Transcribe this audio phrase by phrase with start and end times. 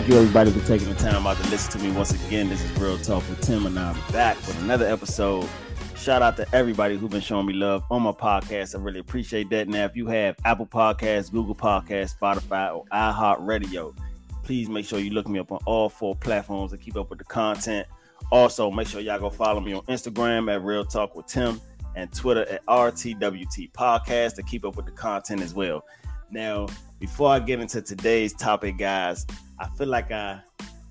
[0.00, 2.48] thank you everybody for taking the time out to listen to me once again.
[2.48, 5.46] This is Real Talk with Tim, and I'm back with another episode.
[5.94, 8.74] Shout out to everybody who's been showing me love on my podcast.
[8.74, 9.68] I really appreciate that.
[9.68, 13.94] Now, if you have Apple Podcasts, Google Podcasts, Spotify, or iHeartRadio,
[14.42, 17.18] please make sure you look me up on all four platforms to keep up with
[17.18, 17.86] the content.
[18.32, 21.60] Also, make sure y'all go follow me on Instagram at Real Talk with Tim
[21.94, 25.84] and Twitter at RTWT Podcast to keep up with the content as well.
[26.30, 26.68] Now,
[27.00, 29.26] before I get into today's topic, guys,
[29.60, 30.40] I feel like I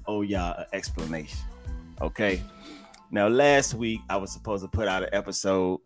[0.06, 1.40] owe y'all an explanation.
[2.02, 2.42] Okay.
[3.10, 5.80] Now, last week I was supposed to put out an episode,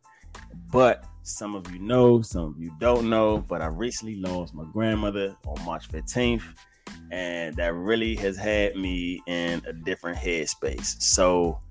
[0.70, 4.66] but some of you know, some of you don't know, but I recently lost my
[4.74, 6.44] grandmother on March 15th,
[7.12, 11.02] and that really has had me in a different headspace.
[11.02, 11.62] So,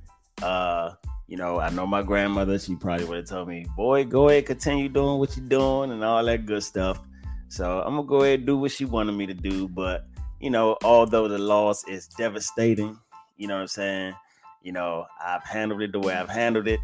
[0.42, 0.92] uh,
[1.28, 4.46] you know, I know my grandmother, she probably would have told me, boy, go ahead,
[4.46, 7.00] continue doing what you're doing and all that good stuff.
[7.48, 9.68] So I'm gonna go ahead and do what she wanted me to do.
[9.68, 10.06] But
[10.42, 12.98] you know, although the loss is devastating,
[13.36, 14.14] you know what I'm saying?
[14.62, 16.80] You know, I've handled it the way I've handled it.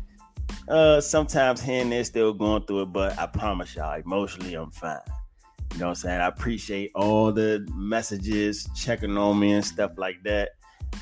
[0.69, 4.71] Uh sometimes here and there still going through it, but I promise y'all, emotionally I'm
[4.71, 5.01] fine.
[5.75, 6.21] You know what I'm saying?
[6.21, 10.51] I appreciate all the messages checking on me and stuff like that.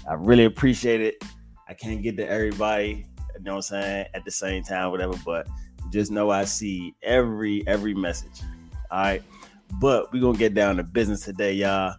[0.08, 1.22] I really appreciate it.
[1.68, 5.14] I can't get to everybody, you know what I'm saying, at the same time, whatever,
[5.24, 5.46] but
[5.90, 8.40] just know I see every every message.
[8.90, 9.22] All right.
[9.80, 11.96] But we're gonna get down to business today, y'all.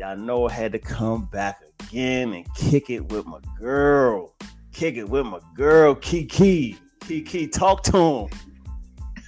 [0.00, 4.32] Y'all know I had to come back again and kick it with my girl.
[4.72, 6.78] Kick it with my girl, KeKe.
[7.00, 8.28] KeKe, talk to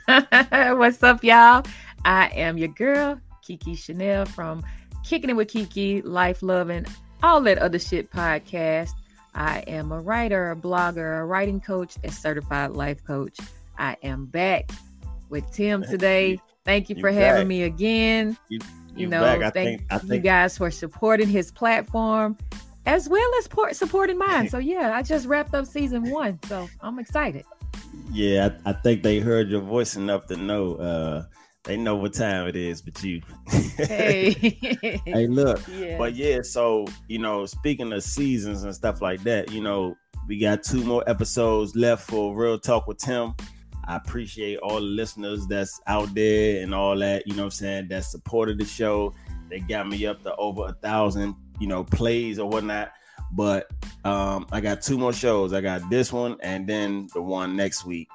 [0.08, 0.78] him.
[0.78, 1.66] What's up, y'all?
[2.06, 4.64] I am your girl, KeKe Chanel from
[5.04, 6.86] Kicking It with KeKe, Life Loving,
[7.22, 8.92] all that other shit podcast.
[9.34, 13.36] I am a writer, a blogger, a writing coach, a certified life coach.
[13.76, 14.70] I am back
[15.28, 16.40] with Tim today.
[16.64, 17.20] Thank you, you for back.
[17.20, 18.38] having me again.
[18.48, 18.60] You,
[18.96, 20.12] you, know, thank think, think...
[20.12, 22.36] you guys for supporting his platform
[22.86, 24.48] as well as por- supporting mine.
[24.48, 27.44] so yeah, I just wrapped up season one, so I'm excited.
[28.10, 30.74] Yeah, I, I think they heard your voice enough to know.
[30.76, 31.24] Uh,
[31.64, 33.22] they know what time it is, but you.
[33.76, 34.30] hey,
[35.04, 35.96] hey, look, yeah.
[35.96, 36.38] but yeah.
[36.42, 40.84] So you know, speaking of seasons and stuff like that, you know, we got two
[40.84, 43.34] more episodes left for Real Talk with Tim.
[43.84, 47.50] I appreciate all the listeners that's out there and all that, you know what I'm
[47.50, 49.14] saying, that supported the show.
[49.48, 52.92] They got me up to over a thousand, you know, plays or whatnot.
[53.32, 53.70] But
[54.04, 55.52] um, I got two more shows.
[55.52, 58.08] I got this one and then the one next week.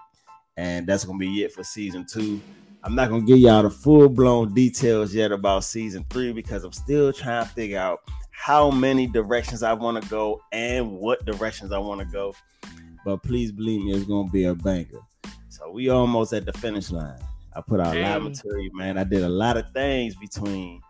[0.56, 2.42] And that's gonna be it for season two.
[2.84, 6.72] I'm not gonna give y'all the full blown details yet about season three because I'm
[6.72, 8.00] still trying to figure out
[8.32, 12.34] how many directions I want to go and what directions I want to go.
[13.04, 15.00] But please believe me, it's gonna be a banger.
[15.68, 17.20] So we almost at the finish line.
[17.54, 18.98] I put out a lot of material, man.
[18.98, 20.82] I did a lot of things between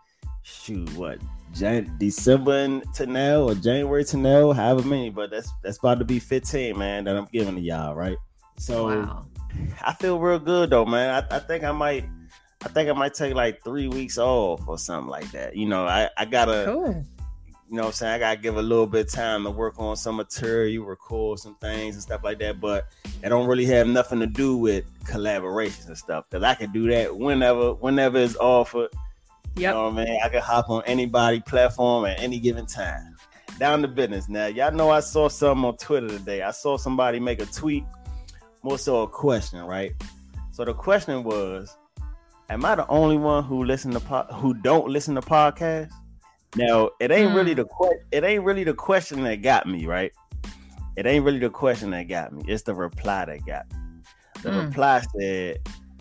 [0.42, 1.18] shoot what
[1.52, 6.04] Jan- December to now or January to now, however many, but that's that's about to
[6.04, 8.16] be 15, man, that I'm giving to y'all, right?
[8.58, 9.26] So wow.
[9.82, 11.24] I feel real good though, man.
[11.28, 12.04] I, I think I might
[12.64, 15.56] I think I might take like three weeks off or something like that.
[15.56, 17.04] You know, I, I gotta cool
[17.68, 18.14] you know what I'm saying?
[18.14, 21.38] I gotta give a little bit of time to work on some material, you record
[21.38, 22.60] some things and stuff like that.
[22.60, 22.86] But
[23.22, 26.24] it don't really have nothing to do with collaborations and stuff.
[26.30, 28.90] Cause I can do that whenever, whenever it's offered.
[29.56, 29.56] Yep.
[29.56, 30.20] You know what I mean?
[30.24, 33.16] I can hop on anybody platform at any given time.
[33.58, 34.28] Down to business.
[34.28, 36.42] Now, y'all know I saw something on Twitter today.
[36.42, 37.84] I saw somebody make a tweet,
[38.62, 39.92] more so a question, right?
[40.52, 41.76] So the question was,
[42.50, 45.92] Am I the only one who listen to po- who don't listen to podcasts?
[46.56, 47.34] Now it ain't mm.
[47.34, 50.12] really the que- it ain't really the question that got me right.
[50.96, 52.42] It ain't really the question that got me.
[52.48, 53.78] It's the reply that got me.
[54.42, 54.66] The mm.
[54.66, 55.58] reply said,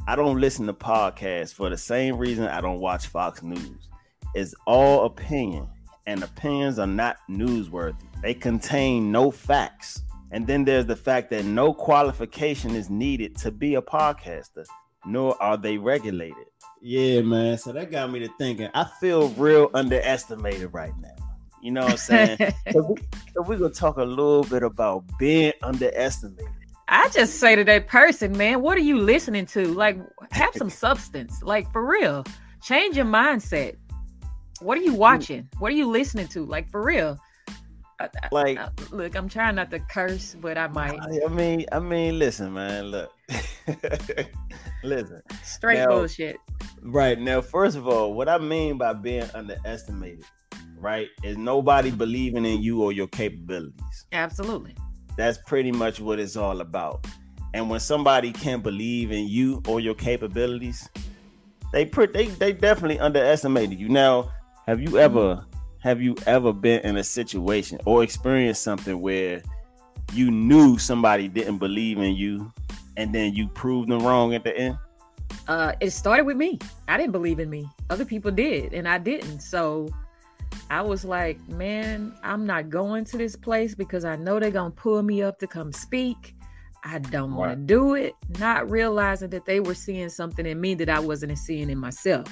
[0.08, 3.90] "I don't listen to podcasts for the same reason I don't watch Fox News.
[4.34, 5.68] It's all opinion,
[6.06, 7.96] and opinions are not newsworthy.
[8.22, 13.52] They contain no facts." And then there's the fact that no qualification is needed to
[13.52, 14.66] be a podcaster,
[15.06, 16.46] nor are they regulated.
[16.82, 17.58] Yeah, man.
[17.58, 18.70] So that got me to thinking.
[18.74, 21.16] I feel real underestimated right now.
[21.62, 22.38] You know what I'm saying?
[22.72, 23.02] so, we,
[23.34, 26.48] so we're gonna talk a little bit about being underestimated.
[26.88, 29.68] I just say to that person, man, what are you listening to?
[29.68, 29.98] Like,
[30.32, 31.44] have some substance.
[31.44, 32.24] Like, for real,
[32.62, 33.76] change your mindset.
[34.62, 35.50] What are you watching?
[35.60, 36.46] What are you listening to?
[36.46, 37.20] Like, for real.
[38.32, 41.00] Like, I, look, I'm trying not to curse, but I might.
[41.02, 43.12] I mean, I mean, listen, man, look.
[44.84, 45.22] listen.
[45.44, 46.38] Straight now, bullshit.
[46.82, 47.20] Right.
[47.20, 50.26] Now, first of all, what I mean by being underestimated,
[50.78, 54.06] right, is nobody believing in you or your capabilities.
[54.12, 54.76] Absolutely.
[55.18, 57.08] That's pretty much what it's all about.
[57.56, 60.88] And when somebody can't believe in you or your capabilities,
[61.74, 63.90] they pretty they, they definitely underestimated you.
[63.90, 64.32] Now,
[64.68, 65.44] have you ever
[65.88, 69.42] have you ever been in a situation or experienced something where
[70.12, 72.52] you knew somebody didn't believe in you
[72.98, 74.78] and then you proved them wrong at the end?
[75.48, 76.60] Uh, it started with me.
[76.90, 77.70] I didn't believe in me.
[77.90, 79.40] Other people did, and I didn't.
[79.40, 79.88] So
[80.70, 84.72] I was like, man, I'm not going to this place because I know they're gonna
[84.72, 86.36] pull me up to come speak.
[86.84, 90.74] I don't want to do it, not realizing that they were seeing something in me
[90.76, 92.28] that I wasn't seeing in myself.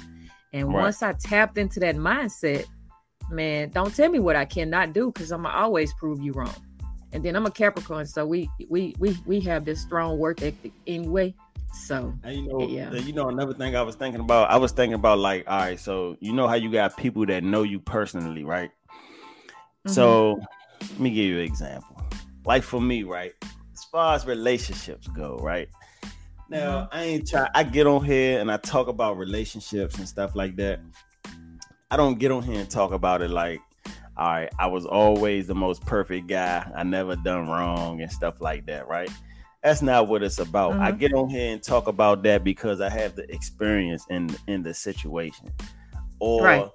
[0.51, 0.83] And right.
[0.83, 2.65] once I tapped into that mindset,
[3.29, 6.55] man, don't tell me what I cannot do because I'm gonna always prove you wrong.
[7.11, 10.73] And then I'm a Capricorn, so we we we we have this strong work ethic
[10.85, 11.33] anyway.
[11.73, 12.93] So and you know, yeah.
[12.93, 15.79] you know, another thing I was thinking about, I was thinking about like, all right,
[15.79, 18.71] so you know how you got people that know you personally, right?
[18.89, 19.91] Mm-hmm.
[19.91, 20.39] So
[20.81, 22.01] let me give you an example.
[22.45, 23.33] Like for me, right?
[23.73, 25.67] As far as relationships go, right?
[26.49, 26.97] Now mm-hmm.
[26.97, 27.49] I ain't try.
[27.53, 30.79] I get on here and I talk about relationships and stuff like that.
[31.91, 33.61] I don't get on here and talk about it like,
[34.17, 36.69] all right, I was always the most perfect guy.
[36.75, 39.09] I never done wrong and stuff like that, right?
[39.61, 40.73] That's not what it's about.
[40.73, 40.81] Mm-hmm.
[40.83, 44.63] I get on here and talk about that because I have the experience in in
[44.63, 45.51] the situation,
[46.19, 46.69] or right.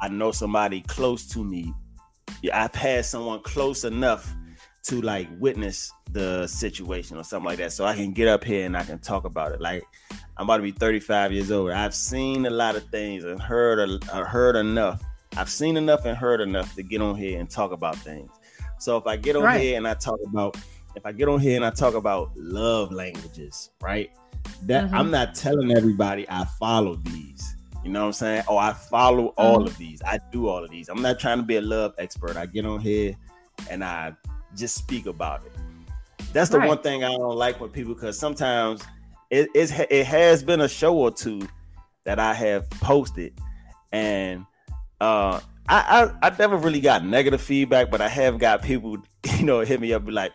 [0.00, 1.72] I know somebody close to me.
[2.52, 4.34] I've had someone close enough
[4.84, 7.72] to like witness the situation or something like that.
[7.72, 9.60] So I can get up here and I can talk about it.
[9.60, 9.84] Like
[10.36, 11.70] I'm about to be 35 years old.
[11.70, 15.02] I've seen a lot of things and heard a, heard enough.
[15.36, 18.30] I've seen enough and heard enough to get on here and talk about things.
[18.78, 19.60] So if I get on right.
[19.60, 20.56] here and I talk about
[20.94, 24.10] if I get on here and I talk about love languages, right?
[24.62, 24.94] That mm-hmm.
[24.94, 27.56] I'm not telling everybody I follow these.
[27.84, 28.42] You know what I'm saying?
[28.48, 29.68] Oh, I follow all mm-hmm.
[29.68, 30.02] of these.
[30.02, 30.88] I do all of these.
[30.88, 32.36] I'm not trying to be a love expert.
[32.36, 33.16] I get on here
[33.70, 34.12] and I
[34.56, 35.52] just speak about it.
[36.32, 36.68] That's the right.
[36.68, 38.82] one thing I don't like when people because sometimes
[39.30, 41.46] it, it has been a show or two
[42.04, 43.32] that I have posted,
[43.92, 44.44] and
[45.00, 48.98] uh, I, I I never really got negative feedback, but I have got people
[49.38, 50.32] you know hit me up be like,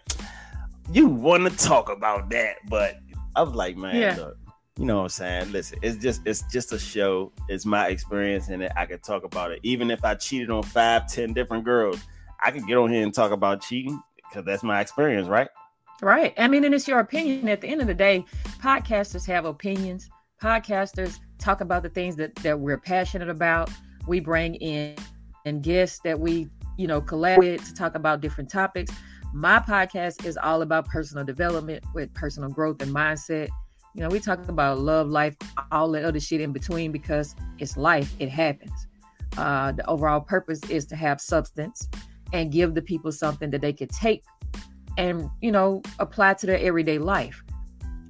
[0.91, 2.97] "You want to talk about that?" But
[3.35, 4.15] I was like, man, yeah.
[4.15, 4.37] look,
[4.77, 5.51] you know what I'm saying?
[5.51, 7.31] Listen, it's just it's just a show.
[7.49, 8.71] It's my experience in it.
[8.75, 9.59] I can talk about it.
[9.63, 11.99] Even if I cheated on five, ten different girls,
[12.43, 15.47] I can get on here and talk about cheating because that's my experience, right?
[16.01, 16.33] Right.
[16.38, 17.50] I mean, and it's your opinion.
[17.50, 18.24] At the end of the day,
[18.62, 20.09] podcasters have opinions.
[20.41, 23.69] Podcasters talk about the things that, that we're passionate about.
[24.07, 24.95] We bring in
[25.45, 28.91] and guests that we, you know, collab with to talk about different topics.
[29.33, 33.50] My podcast is all about personal development with personal growth and mindset.
[33.95, 35.35] You know, we talk about love, life,
[35.71, 38.88] all the other shit in between because it's life, it happens.
[39.35, 41.89] Uh, the overall purpose is to have substance
[42.33, 44.24] and give the people something that they could take
[44.97, 47.44] and you know apply to their everyday life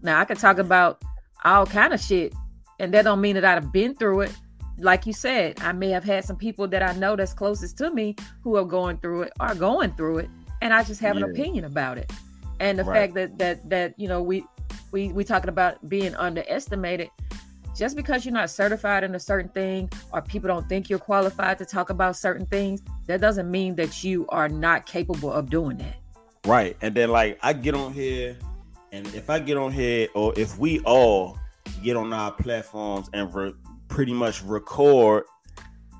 [0.02, 1.02] now i could talk about
[1.44, 2.34] all kind of shit
[2.80, 4.36] and that don't mean that i've been through it
[4.80, 7.91] like you said i may have had some people that i know that's closest to
[7.91, 10.30] me who are going through it are going through it
[10.62, 11.25] and i just have yeah.
[11.25, 12.12] an opinion about it
[12.60, 13.01] and the right.
[13.01, 14.44] fact that that that you know we
[14.91, 17.10] we we talking about being underestimated
[17.77, 21.57] just because you're not certified in a certain thing or people don't think you're qualified
[21.60, 25.77] to talk about certain things that doesn't mean that you are not capable of doing
[25.77, 25.96] that.
[26.46, 26.75] Right.
[26.81, 28.38] And then like i get on here
[28.91, 31.38] and if i get on here or if we all
[31.84, 33.53] get on our platforms and re-
[33.89, 35.25] pretty much record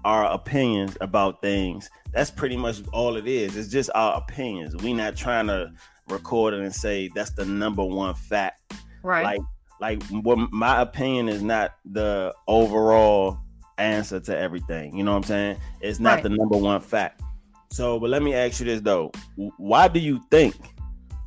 [0.05, 3.55] our opinions about things that's pretty much all it is.
[3.55, 4.75] It's just our opinions.
[4.77, 5.72] We not trying to
[6.10, 8.74] record it and say that's the number one fact.
[9.03, 9.24] Right.
[9.24, 9.41] Like
[9.79, 13.39] like what my opinion is not the overall
[13.77, 14.98] answer to everything.
[14.98, 15.57] You know what I'm saying?
[15.81, 16.24] It's not right.
[16.24, 17.22] the number one fact.
[17.69, 19.12] So, but let me ask you this though:
[19.57, 20.55] Why do you think?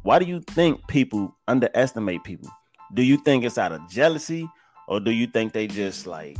[0.03, 2.51] Why do you think people underestimate people?
[2.95, 4.49] Do you think it's out of jealousy,
[4.89, 6.37] or do you think they just like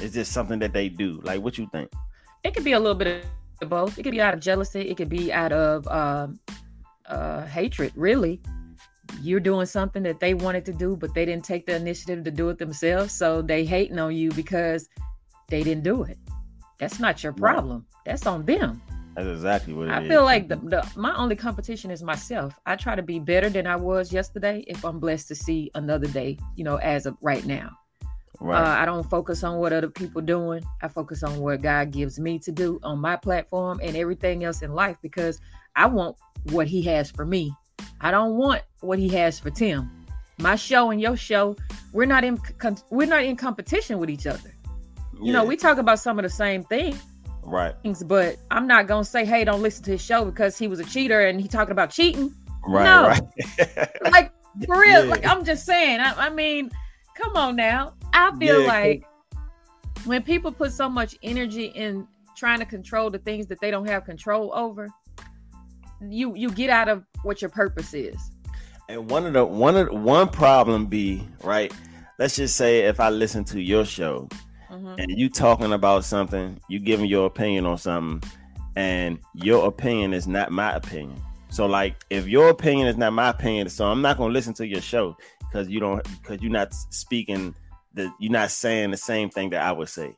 [0.00, 1.20] it's just something that they do?
[1.22, 1.90] Like, what you think?
[2.42, 3.26] It could be a little bit
[3.60, 3.98] of both.
[3.98, 4.80] It could be out of jealousy.
[4.80, 6.40] It could be out of um,
[7.06, 8.40] uh, hatred, really
[9.22, 12.30] you're doing something that they wanted to do, but they didn't take the initiative to
[12.30, 13.12] do it themselves.
[13.12, 14.88] So they hating on you because
[15.48, 16.18] they didn't do it.
[16.78, 17.86] That's not your problem.
[18.04, 18.82] That's on them.
[19.14, 20.08] That's exactly what I is.
[20.08, 22.52] feel like the, the my only competition is myself.
[22.66, 26.06] I try to be better than I was yesterday if I'm blessed to see another
[26.06, 27.70] day, you know, as of right now.
[28.38, 28.60] Right.
[28.60, 30.62] Uh, I don't focus on what other people doing.
[30.82, 34.60] I focus on what God gives me to do on my platform and everything else
[34.60, 35.40] in life because
[35.74, 36.16] I want
[36.50, 37.54] what He has for me
[38.00, 39.90] I don't want what he has for Tim.
[40.38, 41.56] My show and your show,
[41.92, 42.38] we're not in
[42.90, 44.54] we're not in competition with each other.
[45.14, 45.20] Yeah.
[45.22, 47.02] You know, we talk about some of the same things.
[47.42, 47.74] Right.
[48.06, 50.84] But I'm not gonna say, hey, don't listen to his show because he was a
[50.84, 52.34] cheater and he talking about cheating.
[52.66, 52.84] Right.
[52.84, 53.08] No.
[53.08, 53.88] Right.
[54.12, 54.32] like
[54.66, 55.04] for real.
[55.04, 55.10] Yeah.
[55.10, 56.00] Like I'm just saying.
[56.00, 56.70] I, I, mean,
[57.14, 57.94] come on now.
[58.12, 59.04] I feel yeah, like
[60.04, 62.06] when people put so much energy in
[62.36, 64.88] trying to control the things that they don't have control over,
[66.00, 68.16] you you get out of what your purpose is.
[68.88, 71.72] And one of the one of the, one problem be right.
[72.18, 74.28] Let's just say if I listen to your show
[74.70, 74.94] mm-hmm.
[74.98, 78.30] and you talking about something, you giving your opinion on something,
[78.76, 81.20] and your opinion is not my opinion.
[81.48, 84.66] So like if your opinion is not my opinion, so I'm not gonna listen to
[84.66, 87.54] your show because you don't because you're not speaking
[87.94, 90.16] the you're not saying the same thing that I would say.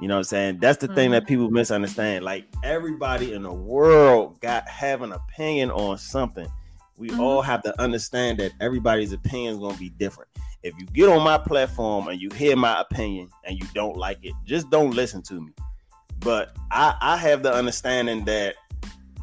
[0.00, 0.58] You know what I'm saying?
[0.58, 0.94] That's the mm-hmm.
[0.94, 1.28] thing that mm-hmm.
[1.28, 2.24] people misunderstand.
[2.24, 6.48] Like everybody in the world got have an opinion on something.
[6.98, 7.20] We mm-hmm.
[7.20, 10.30] all have to understand that everybody's opinion is gonna be different.
[10.62, 14.18] If you get on my platform and you hear my opinion and you don't like
[14.22, 15.52] it, just don't listen to me.
[16.20, 18.56] But I, I have the understanding that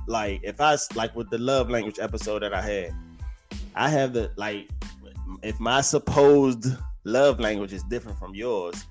[0.08, 2.96] like if I like with the love language episode that I had,
[3.76, 4.70] I have the like
[5.42, 6.68] if my supposed
[7.04, 8.86] love language is different from yours,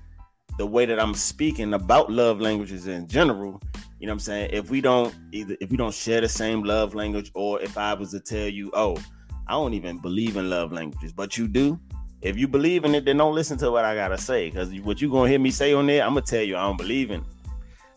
[0.57, 3.61] the way that I'm speaking about love languages in general,
[3.99, 4.49] you know what I'm saying?
[4.53, 7.93] If we don't either if we don't share the same love language, or if I
[7.93, 8.97] was to tell you, oh,
[9.47, 11.79] I don't even believe in love languages, but you do.
[12.21, 14.49] If you believe in it, then don't listen to what I gotta say.
[14.51, 16.77] Cause what you gonna hear me say on there, I'm gonna tell you I don't
[16.77, 17.23] believe in.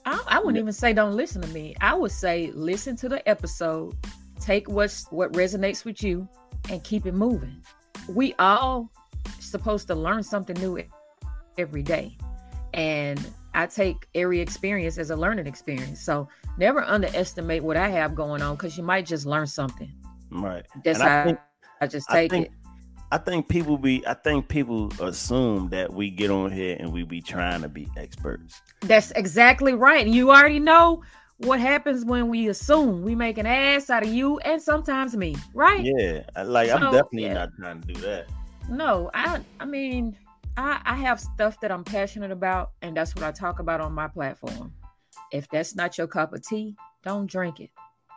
[0.05, 1.75] I, I wouldn't even say don't listen to me.
[1.81, 3.97] I would say listen to the episode,
[4.41, 6.29] take what's what resonates with you,
[6.71, 7.63] and keep it moving.
[8.09, 8.91] We all
[9.41, 10.81] supposed to learn something new
[11.59, 12.17] every day.
[12.75, 16.03] And I take every experience as a learning experience.
[16.03, 19.93] So never underestimate what I have going on because you might just learn something.
[20.31, 20.67] Right.
[20.85, 21.39] That's how I, think,
[21.81, 22.53] I just take I think, it.
[23.13, 27.05] I think people be I think people assume that we get on here and we
[27.05, 28.61] be trying to be experts.
[28.81, 30.07] That's exactly right.
[30.07, 31.03] You already know
[31.39, 35.37] what happens when we assume we make an ass out of you and sometimes me,
[35.55, 35.85] right?
[35.85, 36.25] Yeah.
[36.45, 37.35] Like so, I'm definitely yeah.
[37.35, 38.27] not trying to do that.
[38.69, 40.17] No, I I mean,
[40.57, 43.93] I, I have stuff that I'm passionate about, and that's what I talk about on
[43.93, 44.73] my platform.
[45.33, 47.71] If that's not your cup of tea, don't drink it.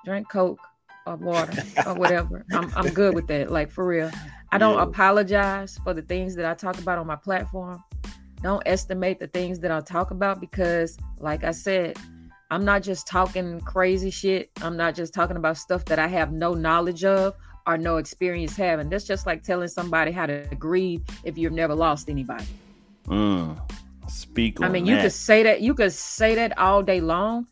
[0.06, 0.60] Drink Coke
[1.06, 2.46] or water or whatever.
[2.52, 3.52] I'm I'm good with that.
[3.52, 4.12] Like for real.
[4.52, 4.84] I don't yeah.
[4.84, 7.84] apologize for the things that I talk about on my platform.
[8.42, 11.98] Don't estimate the things that I talk about because, like I said,
[12.50, 14.50] I'm not just talking crazy shit.
[14.62, 17.36] I'm not just talking about stuff that I have no knowledge of
[17.70, 18.90] or no experience having.
[18.90, 22.46] That's just like telling somebody how to grieve if you've never lost anybody.
[23.06, 23.60] Mm,
[24.10, 24.60] speak.
[24.62, 24.92] I mean, that.
[24.92, 25.62] you could say that.
[25.62, 27.46] You could say that all day long,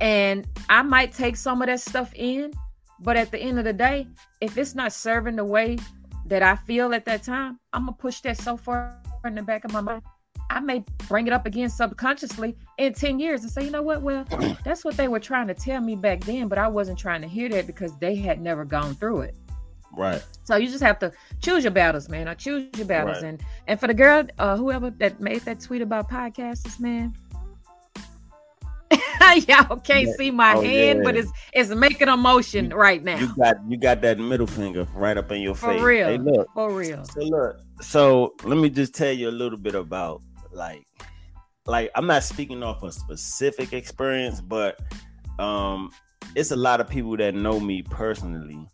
[0.00, 2.52] and I might take some of that stuff in,
[3.00, 4.06] but at the end of the day,
[4.40, 5.78] if it's not serving the way
[6.26, 9.64] that I feel at that time, I'm gonna push that so far in the back
[9.64, 10.02] of my mind.
[10.50, 14.02] I may bring it up again subconsciously in 10 years and say, you know what?
[14.02, 14.24] Well,
[14.64, 17.28] that's what they were trying to tell me back then, but I wasn't trying to
[17.28, 19.36] hear that because they had never gone through it.
[19.96, 20.24] Right.
[20.44, 22.28] So you just have to choose your battles, man.
[22.28, 23.22] I choose your battles.
[23.22, 23.30] Right.
[23.30, 27.14] And and for the girl, uh, whoever that made that tweet about podcasts, man.
[29.48, 30.12] Y'all can't yeah.
[30.16, 31.04] see my oh, hand, yeah.
[31.04, 33.18] but it's it's making a motion you, right now.
[33.18, 35.80] You got you got that middle finger right up in your for face.
[35.80, 36.08] For real.
[36.08, 36.48] Hey, look.
[36.54, 37.04] For real.
[37.04, 37.60] So look.
[37.80, 40.22] So let me just tell you a little bit about
[40.54, 40.86] like
[41.66, 44.80] like I'm not speaking off a specific experience, but
[45.38, 45.90] um
[46.34, 48.66] it's a lot of people that know me personally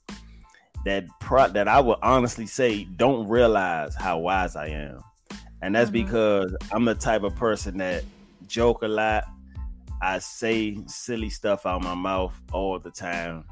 [0.84, 5.00] that pro- that I would honestly say don't realize how wise I am.
[5.62, 6.04] And that's mm-hmm.
[6.04, 8.04] because I'm the type of person that
[8.46, 9.25] joke a lot.
[10.02, 13.44] I say silly stuff out my mouth all the time.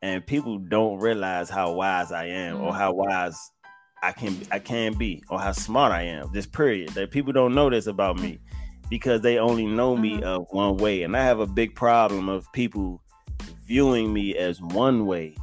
[0.00, 2.64] And people don't realize how wise I am mm-hmm.
[2.64, 3.51] or how wise
[4.02, 6.32] I can I can be or how smart I am.
[6.32, 6.90] This period.
[6.90, 8.38] That people don't know this about me
[8.90, 10.24] because they only know me mm-hmm.
[10.24, 11.02] of one way.
[11.02, 13.00] And I have a big problem of people
[13.64, 15.36] viewing me as one way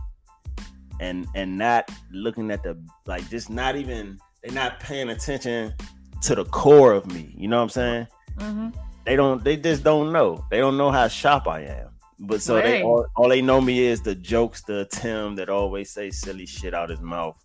[0.99, 5.73] and and not looking at the like just not even they're not paying attention
[6.21, 7.33] to the core of me.
[7.37, 8.07] You know what I'm saying?
[8.37, 8.69] Mm-hmm.
[9.05, 10.45] They don't they just don't know.
[10.51, 11.89] They don't know how sharp I am.
[12.19, 12.63] But so right.
[12.63, 16.45] they all, all they know me is the jokes, the Tim that always say silly
[16.45, 17.41] shit out his mouth.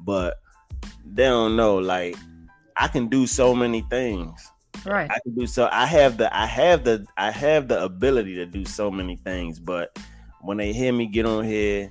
[0.00, 0.38] But
[1.04, 2.16] they don't know like
[2.76, 4.50] I can do so many things.
[4.86, 5.10] Right.
[5.10, 8.46] I can do so I have the I have the I have the ability to
[8.46, 9.98] do so many things, but
[10.40, 11.90] when they hear me get on here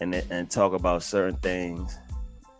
[0.00, 1.96] and and talk about certain things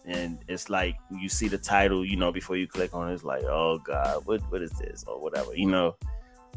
[0.06, 3.24] and it's like you see the title, you know, before you click on it, it's
[3.24, 5.96] like, oh God, what what is this or whatever, you know.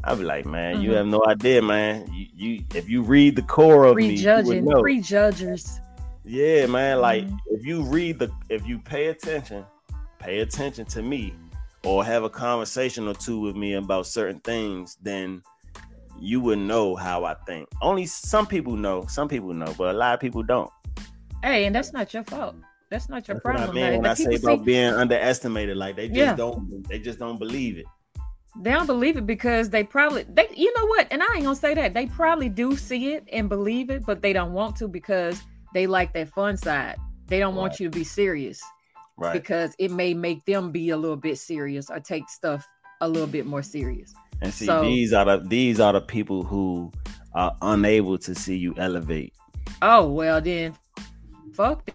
[0.04, 0.84] I'll be like, man, mm-hmm.
[0.84, 2.08] you have no idea, man.
[2.12, 5.80] You, you if you read the core of prejudging, me, prejudgers.
[6.28, 7.00] Yeah, man.
[7.00, 7.36] Like mm-hmm.
[7.50, 9.64] if you read the, if you pay attention,
[10.18, 11.34] pay attention to me,
[11.84, 15.42] or have a conversation or two with me about certain things, then
[16.20, 17.68] you would know how I think.
[17.80, 20.70] Only some people know, some people know, but a lot of people don't.
[21.42, 22.56] Hey, and that's not your fault.
[22.90, 23.70] That's not your that's problem.
[23.70, 26.34] I mean when I say about being underestimated, like they just yeah.
[26.34, 27.86] don't, they just don't believe it.
[28.60, 31.06] They don't believe it because they probably they you know what?
[31.10, 31.94] And I ain't gonna say that.
[31.94, 35.40] They probably do see it and believe it, but they don't want to because
[35.78, 36.96] they like that fun side.
[37.28, 37.60] They don't right.
[37.60, 38.60] want you to be serious.
[39.16, 39.32] Right.
[39.32, 42.66] Because it may make them be a little bit serious or take stuff
[43.00, 44.12] a little bit more serious.
[44.42, 46.90] And see, so, these are the these are the people who
[47.32, 49.32] are unable to see you elevate.
[49.80, 50.74] Oh well, then
[51.54, 51.88] fuck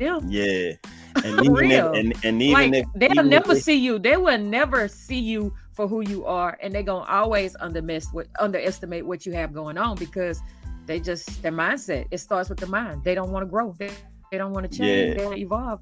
[0.00, 0.26] them.
[0.30, 0.72] Yeah,
[1.24, 1.70] and even.
[1.70, 4.88] If, and, and even like, if they'll even never if, see you, they will never
[4.88, 9.52] see you for who you are, and they're gonna always underestimate underestimate what you have
[9.52, 10.40] going on because
[10.86, 12.06] they just their mindset.
[12.10, 13.04] It starts with the mind.
[13.04, 13.74] They don't want to grow.
[13.78, 13.90] They,
[14.30, 15.08] they don't want to change.
[15.08, 15.14] Yeah.
[15.14, 15.80] They don't evolve.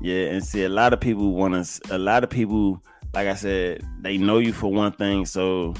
[0.00, 1.96] Yeah, and see, a lot of people want to.
[1.96, 2.82] A lot of people,
[3.14, 5.26] like I said, they know you for one thing.
[5.26, 5.74] So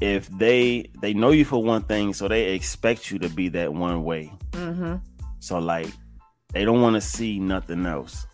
[0.00, 3.72] if they they know you for one thing, so they expect you to be that
[3.72, 4.32] one way.
[4.52, 4.96] Mm-hmm.
[5.38, 5.88] So like,
[6.52, 8.26] they don't want to see nothing else.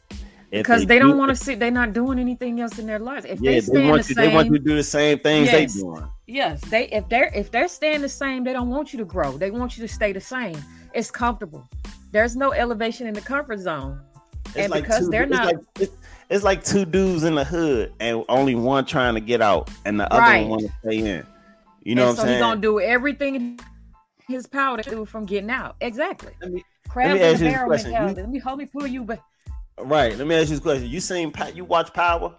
[0.50, 3.24] Because they, they don't want to see they're not doing anything else in their lives.
[3.24, 5.18] If yeah, they, they want the you, same, they want you to do the same
[5.20, 6.08] things yes, they doing.
[6.26, 9.38] Yes, they if they're if they're staying the same, they don't want you to grow.
[9.38, 10.60] They want you to stay the same.
[10.92, 11.68] It's comfortable.
[12.10, 14.00] There's no elevation in the comfort zone.
[14.46, 15.92] It's and like because they they're not like, it's,
[16.28, 20.00] it's, like two dudes in the hood and only one trying to get out and
[20.00, 20.40] the other right.
[20.40, 21.26] one want to stay in.
[21.82, 22.38] You know and what so I'm saying?
[22.38, 23.60] He's gonna do everything in
[24.26, 25.76] his power to do from getting out.
[25.80, 26.32] Exactly.
[26.40, 27.92] Let me, Crab let me ask you a question.
[27.92, 29.20] Let me hold me pull you but
[29.84, 30.16] Right.
[30.16, 30.88] Let me ask you this question.
[30.88, 32.34] You seen you watch Power?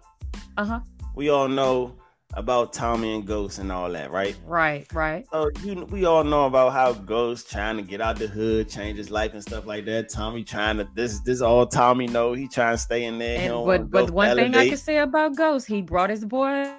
[0.56, 0.80] Uh-huh.
[1.14, 1.96] We all know
[2.34, 4.34] about Tommy and Ghost and all that, right?
[4.46, 5.26] Right, right.
[5.32, 8.98] So you we all know about how Ghost trying to get out the hood, change
[8.98, 10.08] his life and stuff like that.
[10.08, 12.32] Tommy trying to this this all Tommy know.
[12.32, 13.52] He trying to stay in there.
[13.52, 14.52] And, but but one elevate.
[14.52, 16.72] thing I can say about Ghost, he brought his boy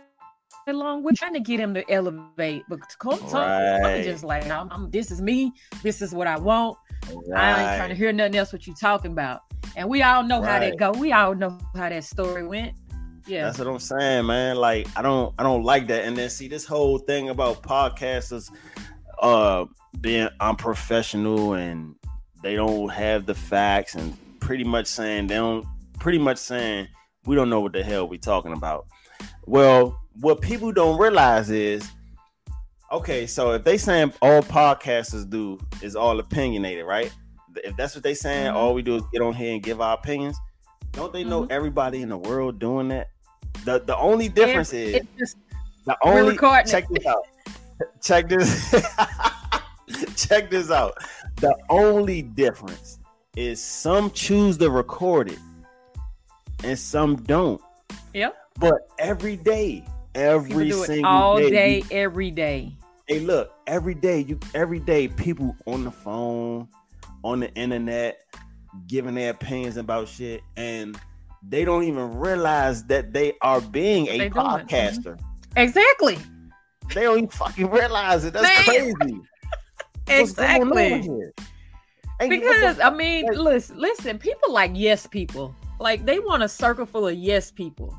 [0.67, 2.63] along with trying to get him to elevate.
[2.69, 4.03] But Tommy right.
[4.03, 5.51] just like, I'm, I'm, this is me.
[5.81, 6.77] This is what I want.
[7.27, 7.41] Right.
[7.41, 8.53] I ain't trying to hear nothing else.
[8.53, 9.41] What you talking about?
[9.75, 10.49] And we all know right.
[10.49, 10.91] how that go.
[10.91, 12.75] We all know how that story went.
[13.25, 13.45] Yeah.
[13.45, 14.57] That's what I'm saying, man.
[14.57, 16.05] Like I don't I don't like that.
[16.05, 18.51] And then see this whole thing about podcasters
[19.19, 19.65] uh
[20.01, 21.95] being unprofessional and
[22.41, 25.65] they don't have the facts and pretty much saying they don't
[25.99, 26.87] pretty much saying
[27.25, 28.85] we don't know what the hell we talking about.
[29.45, 31.89] Well, what people don't realize is
[32.91, 37.11] okay, so if they saying all podcasters do is all opinionated, right?
[37.63, 38.57] If that's what they saying, mm-hmm.
[38.57, 40.37] all we do is get on here and give our opinions.
[40.91, 41.51] Don't they know mm-hmm.
[41.51, 43.09] everybody in the world doing that?
[43.65, 45.37] The the only difference is just,
[45.85, 47.27] the only check this out.
[48.01, 48.71] check this
[50.15, 50.97] check this out.
[51.37, 52.99] The only difference
[53.35, 55.39] is some choose to record it
[56.63, 57.61] and some don't.
[58.13, 58.35] Yep.
[58.59, 59.85] But every day,
[60.15, 62.73] every single all day, day, you, every day.
[63.07, 66.67] Hey, look, every day you every day people on the phone,
[67.23, 68.19] on the internet
[68.87, 70.99] giving their opinions about shit and
[71.47, 74.37] they don't even realize that they are being a mm-hmm.
[74.37, 75.19] podcaster.
[75.55, 76.17] Exactly.
[76.93, 78.33] They don't even fucking realize it.
[78.33, 78.93] That's Man.
[78.93, 79.21] crazy.
[80.07, 81.21] exactly.
[82.19, 85.55] Because I mean, like, listen, listen, people like yes people.
[85.79, 87.95] Like they want a circle full of yes people.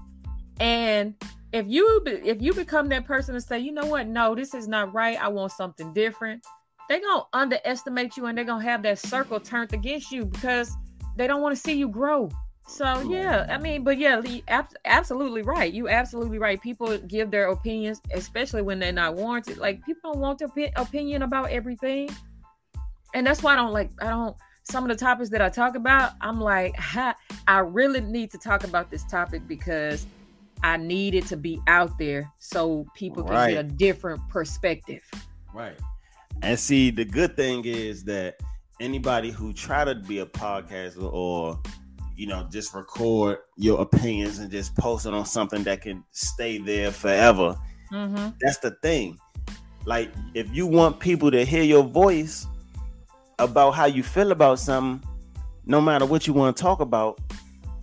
[0.60, 1.14] And
[1.52, 4.68] if you if you become that person and say, you know what, no, this is
[4.68, 5.20] not right.
[5.22, 6.44] I want something different
[6.88, 10.72] they're gonna underestimate you and they're gonna have that circle turned against you because
[11.16, 12.30] they don't want to see you grow.
[12.66, 14.22] So yeah, I mean, but yeah,
[14.84, 15.72] absolutely right.
[15.72, 16.60] You absolutely right.
[16.60, 19.58] People give their opinions, especially when they're not warranted.
[19.58, 22.08] Like people don't want their opinion about everything,
[23.12, 23.90] and that's why I don't like.
[24.00, 24.36] I don't.
[24.62, 27.14] Some of the topics that I talk about, I'm like, ha,
[27.46, 30.06] I really need to talk about this topic because
[30.62, 33.50] I need it to be out there so people can right.
[33.52, 35.02] get a different perspective.
[35.52, 35.76] Right.
[36.42, 38.40] And see, the good thing is that
[38.80, 41.60] anybody who try to be a podcaster or
[42.16, 46.58] you know just record your opinions and just post it on something that can stay
[46.58, 47.58] there forever.
[47.92, 48.30] Mm-hmm.
[48.40, 49.18] That's the thing.
[49.84, 52.46] Like if you want people to hear your voice
[53.38, 55.06] about how you feel about something,
[55.66, 57.18] no matter what you want to talk about,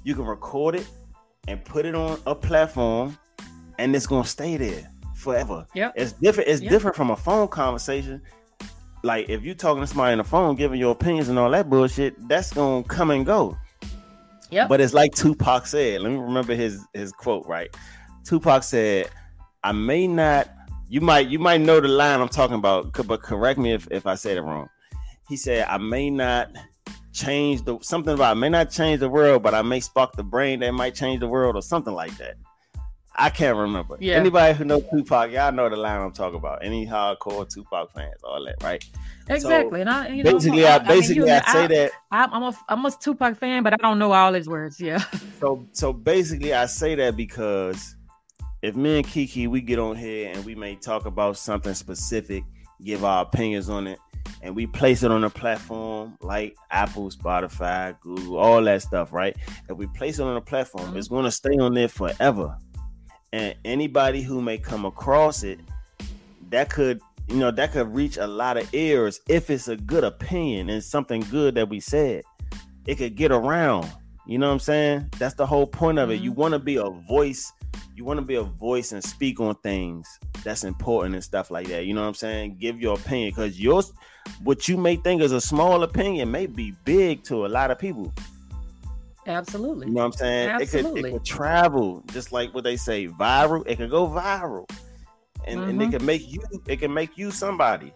[0.04, 0.88] you can record it
[1.48, 3.18] and put it on a platform,
[3.80, 5.66] and it's gonna stay there forever.
[5.74, 6.50] Yeah, it's different.
[6.50, 6.72] It's yep.
[6.72, 8.22] different from a phone conversation
[9.04, 11.70] like if you're talking to somebody on the phone, giving your opinions and all that
[11.70, 13.58] bullshit, that's gonna come and go.
[14.50, 14.68] Yeah.
[14.68, 16.02] But it's like Tupac said.
[16.02, 17.76] Let me remember his his quote right.
[18.24, 19.10] Tupac said,
[19.64, 20.50] "I may not.
[20.90, 24.06] You might you might know the line I'm talking about, but correct me if if
[24.06, 24.70] I said it wrong."
[25.28, 26.50] He said, "I may not."
[27.14, 30.24] change the something about I may not change the world, but I may spark the
[30.24, 32.36] brain that might change the world or something like that.
[33.16, 33.98] I can't remember.
[34.00, 34.16] Yeah.
[34.16, 36.64] Anybody who knows Tupac, y'all know the line I'm talking about.
[36.64, 38.84] Any hardcore Tupac fans, all that, right?
[39.30, 39.80] Exactly.
[39.80, 42.44] So, and I, you know, basically, I, I basically I, mean, I say that I'm
[42.44, 44.80] a I'm a Tupac fan, but I don't know all his words.
[44.80, 45.04] Yeah.
[45.42, 47.96] So so basically, I say that because
[48.62, 52.44] if me and KeKe we get on here and we may talk about something specific,
[52.84, 53.98] give our opinions on it,
[54.44, 59.36] and we place it on a platform like Apple, Spotify, Google, all that stuff, right?
[59.68, 60.98] If we place it on a platform, mm-hmm.
[60.98, 62.56] it's going to stay on there forever.
[63.34, 65.60] And anybody who may come across it,
[66.50, 70.04] that could, you know, that could reach a lot of ears if it's a good
[70.04, 72.24] opinion and something good that we said.
[72.86, 73.90] It could get around.
[74.26, 75.10] You know what I'm saying?
[75.18, 76.16] That's the whole point of it.
[76.16, 76.24] Mm-hmm.
[76.26, 77.52] You want to be a voice
[77.96, 81.68] you want to be a voice and speak on things that's important and stuff like
[81.68, 81.86] that.
[81.86, 82.58] You know what I'm saying?
[82.60, 83.94] Give your opinion because yours,
[84.44, 87.78] what you may think is a small opinion may be big to a lot of
[87.78, 88.14] people.
[89.28, 89.88] Absolutely.
[89.88, 90.50] You know what I'm saying?
[90.50, 91.00] Absolutely.
[91.00, 93.64] It could, it could travel just like what they say, viral.
[93.68, 94.70] It could go viral,
[95.46, 95.70] and, mm-hmm.
[95.70, 96.42] and it can make you.
[96.68, 97.94] It can make you somebody.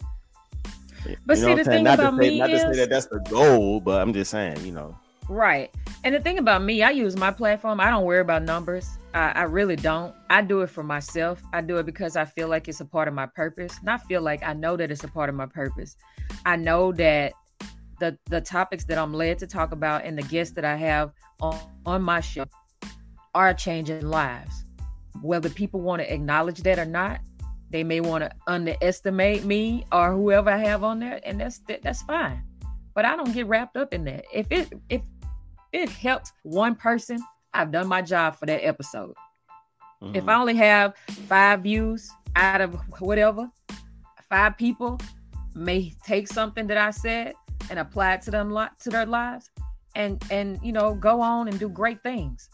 [1.26, 3.08] But you see, the thing not about say, me not is, to say that that's
[3.08, 4.98] the goal, but I'm just saying, you know.
[5.30, 5.72] Right.
[6.04, 7.80] And the thing about me, I use my platform.
[7.80, 8.88] I don't worry about numbers.
[9.14, 10.14] I, I, really don't.
[10.30, 11.42] I do it for myself.
[11.54, 13.80] I do it because I feel like it's a part of my purpose.
[13.82, 15.96] Not feel like I know that it's a part of my purpose.
[16.46, 17.34] I know that
[18.00, 21.12] the the topics that I'm led to talk about and the guests that I have
[21.42, 22.46] on, on my show
[23.34, 24.64] are changing lives.
[25.22, 27.20] Whether people want to acknowledge that or not,
[27.70, 32.02] they may want to underestimate me or whoever I have on there, and that's that's
[32.04, 32.44] fine.
[32.94, 34.26] But I don't get wrapped up in that.
[34.34, 35.02] If it if
[35.72, 37.20] it helps one person,
[37.54, 39.14] I've done my job for that episode.
[40.02, 40.16] Mm-hmm.
[40.16, 40.96] If I only have
[41.28, 43.50] five views out of whatever,
[44.30, 45.00] five people
[45.54, 47.34] may take something that I said
[47.70, 49.50] and apply it to them to their lives
[49.96, 52.50] and and you know go on and do great things.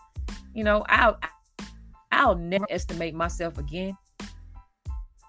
[0.54, 1.20] You know, I'll
[2.12, 3.98] I'll never estimate myself again.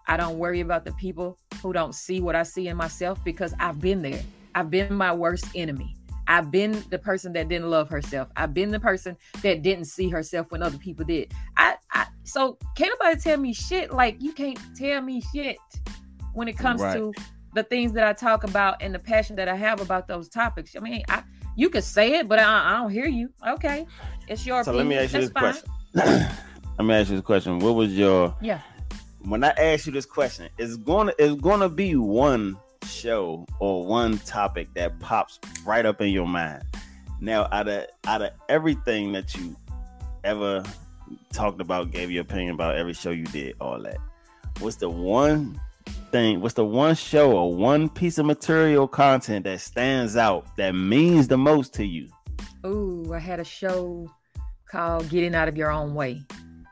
[0.06, 3.54] I don't worry about the people who don't see what I see in myself because
[3.58, 4.20] I've been there.
[4.54, 5.96] I've been my worst enemy.
[6.28, 8.28] I've been the person that didn't love herself.
[8.36, 11.32] I've been the person that didn't see herself when other people did.
[11.56, 13.92] I, I so can't nobody tell me shit.
[13.92, 15.56] Like you can't tell me shit
[16.34, 16.96] when it comes right.
[16.96, 17.12] to
[17.54, 20.74] the things that I talk about and the passion that I have about those topics.
[20.76, 21.22] I mean, I
[21.56, 23.30] you could say it, but I, I don't hear you.
[23.46, 23.86] Okay,
[24.28, 24.64] it's your.
[24.64, 24.88] So opinion.
[24.88, 25.62] let me ask you That's this
[26.02, 26.12] fine.
[26.12, 26.36] question.
[26.78, 27.58] let me ask you this question.
[27.58, 28.60] What was your yeah?
[29.20, 34.18] When I ask you this question, it's gonna it's gonna be one show or one
[34.18, 36.64] topic that pops right up in your mind.
[37.20, 39.54] Now, out of out of everything that you
[40.24, 40.64] ever
[41.32, 43.98] talked about, gave your opinion about every show you did, all that,
[44.58, 45.60] what's the one
[46.12, 46.40] thing?
[46.40, 51.26] What's the one show or one piece of material content that stands out that means
[51.26, 52.08] the most to you?
[52.64, 54.08] Ooh, I had a show
[54.70, 56.22] called "Getting Out of Your Own Way,"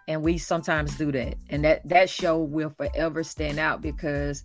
[0.06, 4.44] and we sometimes do that, and that that show will forever stand out because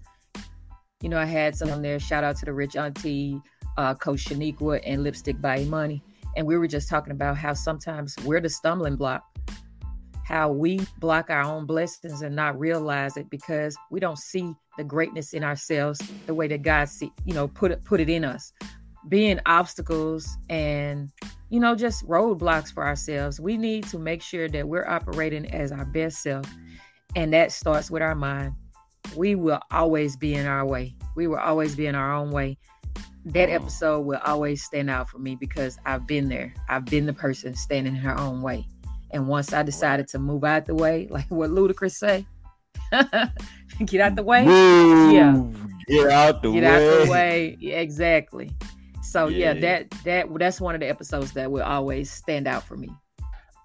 [1.01, 1.99] you know, I had some on there.
[1.99, 3.39] Shout out to the Rich Auntie,
[3.77, 6.01] uh, Coach Shaniqua, and Lipstick by Money.
[6.35, 9.23] And we were just talking about how sometimes we're the stumbling block,
[10.25, 14.83] how we block our own blessings and not realize it because we don't see the
[14.83, 18.25] greatness in ourselves the way that God see, you know, put it put it in
[18.25, 18.51] us.
[19.07, 21.11] Being obstacles and
[21.49, 23.39] you know just roadblocks for ourselves.
[23.39, 26.45] We need to make sure that we're operating as our best self,
[27.15, 28.55] and that starts with our mind
[29.15, 30.95] we will always be in our way.
[31.15, 32.57] We will always be in our own way.
[33.25, 33.53] That mm.
[33.53, 36.53] episode will always stand out for me because I've been there.
[36.69, 38.67] I've been the person standing in her own way.
[39.15, 42.25] And once I decided to move out the way, like what Ludacris say,
[43.85, 44.45] get out the way.
[44.45, 45.13] Move.
[45.13, 45.41] Yeah.
[45.87, 46.61] Get out the get way.
[46.61, 47.57] Get out the way.
[47.59, 48.51] Yeah, exactly.
[49.01, 49.53] So yeah.
[49.53, 52.89] yeah, that that that's one of the episodes that will always stand out for me.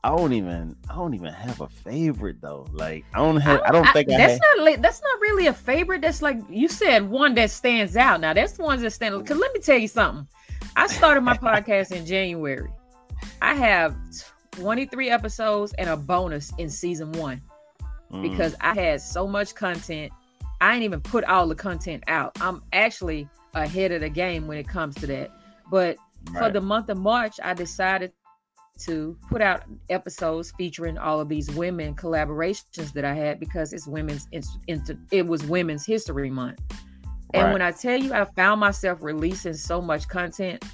[0.04, 2.68] I don't even I don't even have a favorite though.
[2.72, 4.40] Like I don't have I don't, I don't think I, that's have...
[4.58, 6.02] not that's not really a favorite.
[6.02, 8.20] That's like you said one that stands out.
[8.20, 9.18] Now that's the ones that stand.
[9.18, 10.28] Because let me tell you something.
[10.76, 12.70] I started my podcast in January.
[13.42, 13.96] I have
[14.52, 17.40] 23 episodes and a bonus in season one
[18.12, 18.22] mm.
[18.22, 20.12] because I had so much content.
[20.60, 22.36] I ain't even put all the content out.
[22.40, 25.30] I'm actually ahead of the game when it comes to that.
[25.70, 25.96] But
[26.30, 26.44] right.
[26.44, 28.12] for the month of March, I decided
[28.80, 33.86] to put out episodes featuring all of these women collaborations that I had because it's
[33.86, 36.60] women's it was women's history month.
[37.34, 37.52] And right.
[37.52, 40.64] when I tell you I found myself releasing so much content,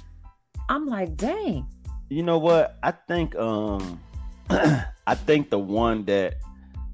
[0.69, 1.67] I'm like, dang.
[2.09, 2.77] You know what?
[2.83, 4.01] I think um
[4.49, 6.35] I think the one that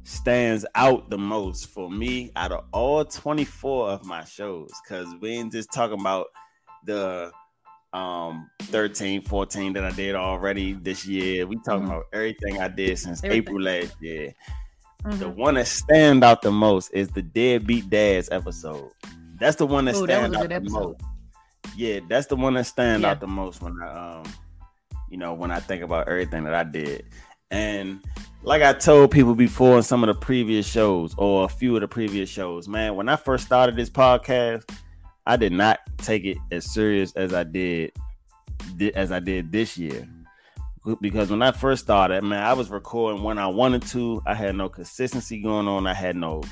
[0.03, 5.29] stands out the most for me out of all 24 of my shows, because we
[5.31, 6.27] ain't just talking about
[6.85, 7.31] the
[7.93, 11.91] um 13 14 that i did already this year we talking mm-hmm.
[11.91, 13.37] about everything i did since everything.
[13.43, 14.33] april last year
[15.03, 15.19] mm-hmm.
[15.19, 18.89] the one that stand out the most is the deadbeat dads episode
[19.39, 21.01] that's the one that Ooh, stand that out the most
[21.75, 23.11] yeah that's the one that stand yeah.
[23.11, 24.23] out the most when i um
[25.13, 27.05] you know when i think about everything that i did
[27.53, 28.01] And
[28.41, 31.81] like I told people before in some of the previous shows or a few of
[31.81, 34.67] the previous shows, man, when I first started this podcast,
[35.27, 37.91] I did not take it as serious as I did
[38.95, 40.07] as I did this year.
[40.99, 44.21] Because when I first started, man, I was recording when I wanted to.
[44.25, 45.85] I had no consistency going on.
[45.85, 46.43] I had no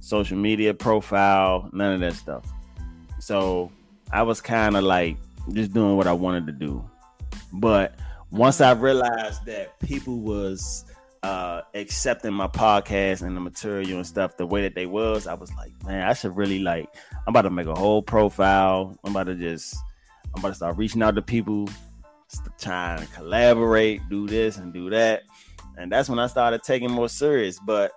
[0.00, 2.44] social media profile, none of that stuff.
[3.18, 3.72] So
[4.12, 5.16] I was kind of like
[5.52, 6.84] just doing what I wanted to do.
[7.54, 7.98] But
[8.30, 10.84] once I realized that people was
[11.22, 15.34] uh accepting my podcast and the material and stuff the way that they was, I
[15.34, 16.88] was like, man, I should really like
[17.26, 18.96] I'm about to make a whole profile.
[19.04, 19.76] I'm about to just
[20.34, 21.68] I'm about to start reaching out to people,
[22.58, 25.22] trying to collaborate, do this and do that.
[25.76, 27.58] And that's when I started taking more serious.
[27.58, 27.92] But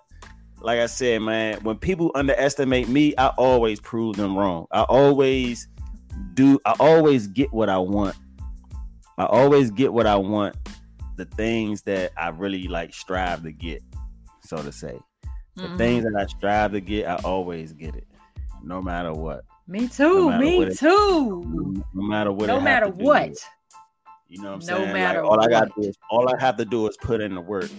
[0.62, 4.68] like I said, man, when people underestimate me, I always prove them wrong.
[4.72, 5.68] I always
[6.34, 8.16] do I always get what I want.
[9.18, 10.56] I always get what I want
[11.16, 13.84] the things that I really like strive to get,
[14.44, 15.00] so to say.
[15.56, 15.78] The mm-hmm.
[15.78, 18.08] things that I strive to get, I always get it,
[18.64, 19.46] no matter what.
[19.68, 20.32] Me too.
[20.32, 21.84] No me it, too.
[21.94, 22.48] No matter what.
[22.48, 23.34] No matter what.
[24.28, 24.94] You know what I'm no saying?
[24.94, 25.46] Matter like, all what.
[25.46, 27.70] I got to do is all I have to do is put in the work.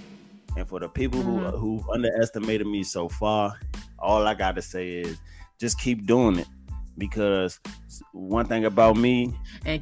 [0.56, 1.56] And for the people mm-hmm.
[1.56, 3.58] who who underestimated me so far,
[3.98, 5.18] all I got to say is
[5.58, 6.46] just keep doing it
[6.96, 7.60] because
[8.12, 9.34] one thing about me,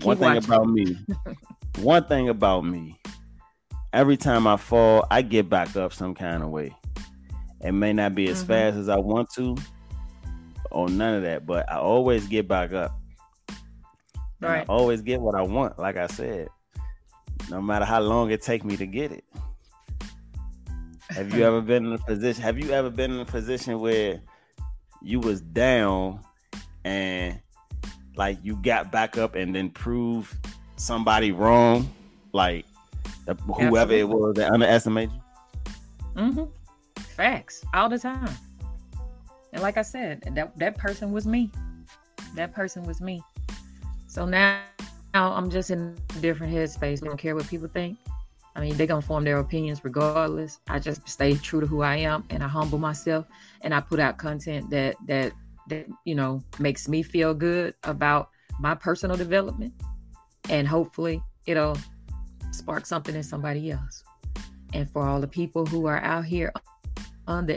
[0.02, 0.96] one thing about me,
[1.78, 2.98] one thing about me,
[3.92, 6.74] every time I fall, I get back up some kind of way.
[7.60, 8.52] It may not be as mm-hmm.
[8.52, 9.56] fast as I want to,
[10.70, 12.92] or none of that, but I always get back up.
[14.40, 14.62] Right.
[14.68, 16.48] I always get what I want, like I said,
[17.48, 19.24] no matter how long it take me to get it.
[21.10, 22.42] Have you ever been in a position?
[22.42, 24.20] Have you ever been in a position where
[25.00, 26.20] you was down
[26.84, 27.40] and
[28.16, 30.34] like you got back up and then proved
[30.76, 31.92] somebody wrong?
[32.32, 32.64] Like
[33.26, 34.00] whoever Absolutely.
[34.00, 35.72] it was that underestimated you?
[36.16, 36.44] Mm-hmm.
[37.16, 38.30] Facts all the time.
[39.52, 41.50] And like I said, that that person was me.
[42.34, 43.22] That person was me.
[44.06, 44.60] So now,
[45.14, 47.02] now I'm just in a different headspace.
[47.02, 47.98] I don't care what people think.
[48.54, 50.58] I mean, they're gonna form their opinions regardless.
[50.68, 53.26] I just stay true to who I am and I humble myself
[53.62, 55.32] and I put out content that that
[55.68, 59.72] that you know makes me feel good about my personal development
[60.50, 61.76] and hopefully it'll
[62.50, 64.04] spark something in somebody else.
[64.74, 66.52] And for all the people who are out here
[67.26, 67.56] on the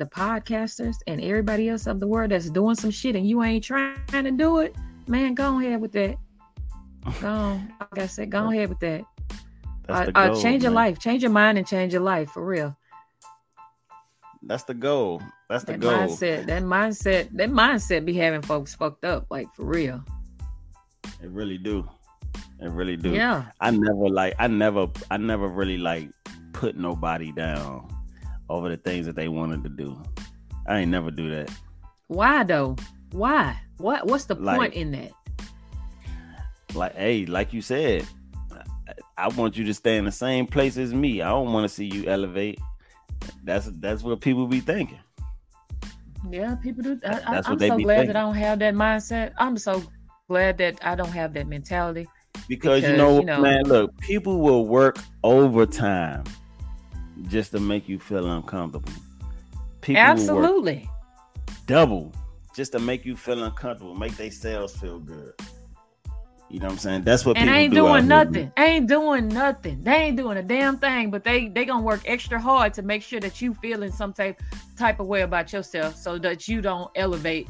[0.00, 3.96] podcasters and everybody else of the world that's doing some shit and you ain't trying
[4.10, 4.74] to do it,
[5.06, 6.16] man, go ahead with that.
[7.20, 7.72] Go on.
[7.80, 9.04] Like I said, go ahead with that.
[9.88, 10.60] Uh, goal, uh, change man.
[10.62, 12.76] your life, change your mind, and change your life for real.
[14.44, 15.22] That's the goal.
[15.48, 15.92] That's the that goal.
[15.92, 20.02] Mindset, that mindset, that mindset be having folks fucked up, like for real.
[21.22, 21.88] It really do.
[22.60, 23.10] It really do.
[23.10, 23.46] Yeah.
[23.60, 24.34] I never like.
[24.38, 24.88] I never.
[25.10, 26.10] I never really like
[26.52, 27.88] put nobody down
[28.48, 30.00] over the things that they wanted to do.
[30.66, 31.50] I ain't never do that.
[32.08, 32.76] Why though?
[33.12, 33.56] Why?
[33.78, 34.06] What?
[34.06, 35.12] What's the like, point in that?
[36.74, 38.06] Like, hey, like you said,
[39.16, 41.20] I want you to stay in the same place as me.
[41.20, 42.58] I don't want to see you elevate.
[43.44, 44.98] That's that's what people be thinking.
[46.30, 47.00] Yeah, people do.
[47.04, 48.06] I, that's I, am so glad thinking.
[48.06, 49.32] that I don't have that mindset.
[49.38, 49.82] I'm so
[50.28, 52.06] glad that I don't have that mentality.
[52.48, 56.24] Because, because you, know, you know, man, look, people will work overtime
[57.28, 58.92] just to make you feel uncomfortable.
[59.80, 60.88] People absolutely
[61.66, 62.12] double
[62.54, 65.32] just to make you feel uncomfortable, make themselves feel good.
[66.52, 67.02] You know what I'm saying?
[67.02, 67.54] That's what people do.
[67.54, 68.52] and people ain't do doing nothing.
[68.58, 69.80] Ain't doing nothing.
[69.80, 73.02] They ain't doing a damn thing, but they they gonna work extra hard to make
[73.02, 74.38] sure that you feeling some type
[74.76, 77.48] type of way about yourself, so that you don't elevate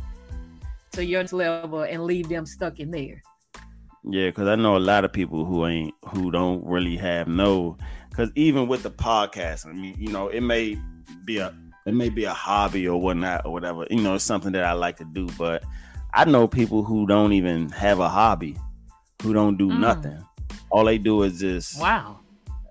[0.93, 3.21] to your level and leave them stuck in there.
[4.05, 7.77] Yeah, because I know a lot of people who ain't who don't really have no.
[8.09, 10.79] Because even with the podcast, I mean, you know, it may
[11.25, 11.53] be a
[11.87, 13.85] it may be a hobby or whatnot or whatever.
[13.91, 15.65] You know, it's something that I like to do, but
[16.15, 18.57] I know people who don't even have a hobby
[19.23, 19.79] who don't do mm.
[19.79, 20.23] nothing.
[20.71, 22.19] All they do is just wow.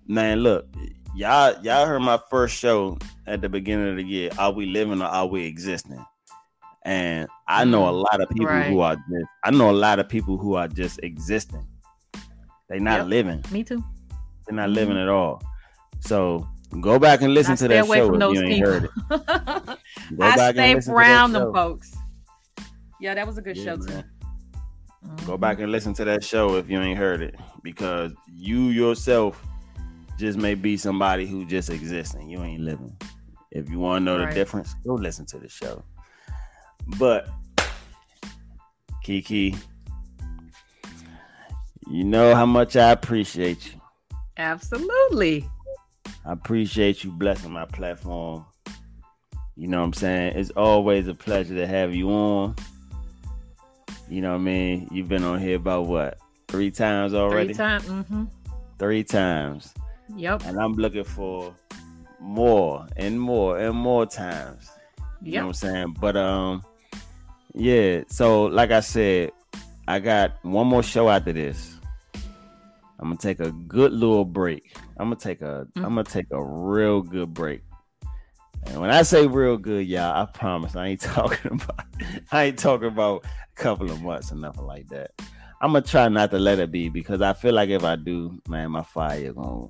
[0.08, 0.68] Man, look,
[1.16, 4.30] y'all y'all heard my first show at the beginning of the year.
[4.38, 6.04] Are we living or are we existing?
[6.84, 8.04] And I know a mm.
[8.04, 8.68] lot of people right.
[8.68, 11.68] who are just I know a lot of people who are just existing.
[12.70, 13.08] They're not yep.
[13.08, 13.44] living.
[13.52, 13.84] Me too.
[14.48, 14.76] They're not mm-hmm.
[14.76, 15.42] living at all.
[16.00, 16.48] So
[16.80, 18.72] go back and listen to that show if you ain't people.
[18.72, 18.92] heard it.
[20.18, 21.96] Go I back stay around them folks.
[23.00, 23.88] Yeah, that was a good yeah, show man.
[23.88, 24.04] too.
[25.06, 25.26] Mm-hmm.
[25.26, 29.44] Go back and listen to that show if you ain't heard it, because you yourself
[30.18, 32.30] just may be somebody who just existing.
[32.30, 32.96] You ain't living.
[33.52, 34.30] If you want to know right.
[34.30, 35.84] the difference, go listen to the show.
[36.98, 37.28] But
[39.06, 39.58] KeKe,
[41.88, 43.82] you know how much I appreciate you.
[44.38, 45.50] Absolutely.
[46.26, 48.46] I appreciate you blessing my platform.
[49.56, 50.38] You know what I'm saying?
[50.38, 52.56] It's always a pleasure to have you on.
[54.12, 54.90] You know what I mean?
[54.92, 56.18] You've been on here about what?
[56.50, 57.54] Three times already?
[57.54, 57.86] Three times.
[57.86, 58.26] Mm-hmm.
[58.78, 59.74] Three times.
[60.18, 60.44] Yep.
[60.48, 61.56] And I'm looking for
[62.20, 64.70] more and more and more times.
[65.22, 65.42] You yep.
[65.42, 65.96] know what I'm saying?
[66.02, 66.62] But um
[67.54, 69.32] yeah, so like I said,
[69.88, 71.78] I got one more show after this.
[73.00, 74.76] I'm gonna take a good little break.
[74.98, 75.88] I'm gonna take a am mm.
[75.88, 77.62] gonna take a real good break.
[78.68, 81.86] And when I say real good, y'all, I promise I ain't talking about
[82.32, 85.12] I ain't talking about a couple of months or nothing like that.
[85.62, 88.42] I'm gonna try not to let it be because I feel like if I do,
[88.48, 89.68] man, my fire gonna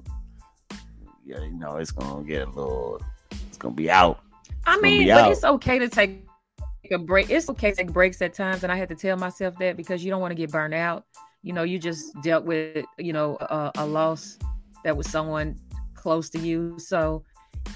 [1.25, 3.01] yeah, you know, it's gonna get a little
[3.47, 4.19] it's gonna be out.
[4.65, 5.31] I mean, but out.
[5.31, 6.25] it's okay to take
[6.91, 7.29] a break.
[7.29, 10.03] It's okay to take breaks at times, and I had to tell myself that because
[10.03, 11.05] you don't want to get burned out.
[11.43, 14.37] You know, you just dealt with you know a, a loss
[14.83, 15.57] that was someone
[15.95, 17.23] close to you, so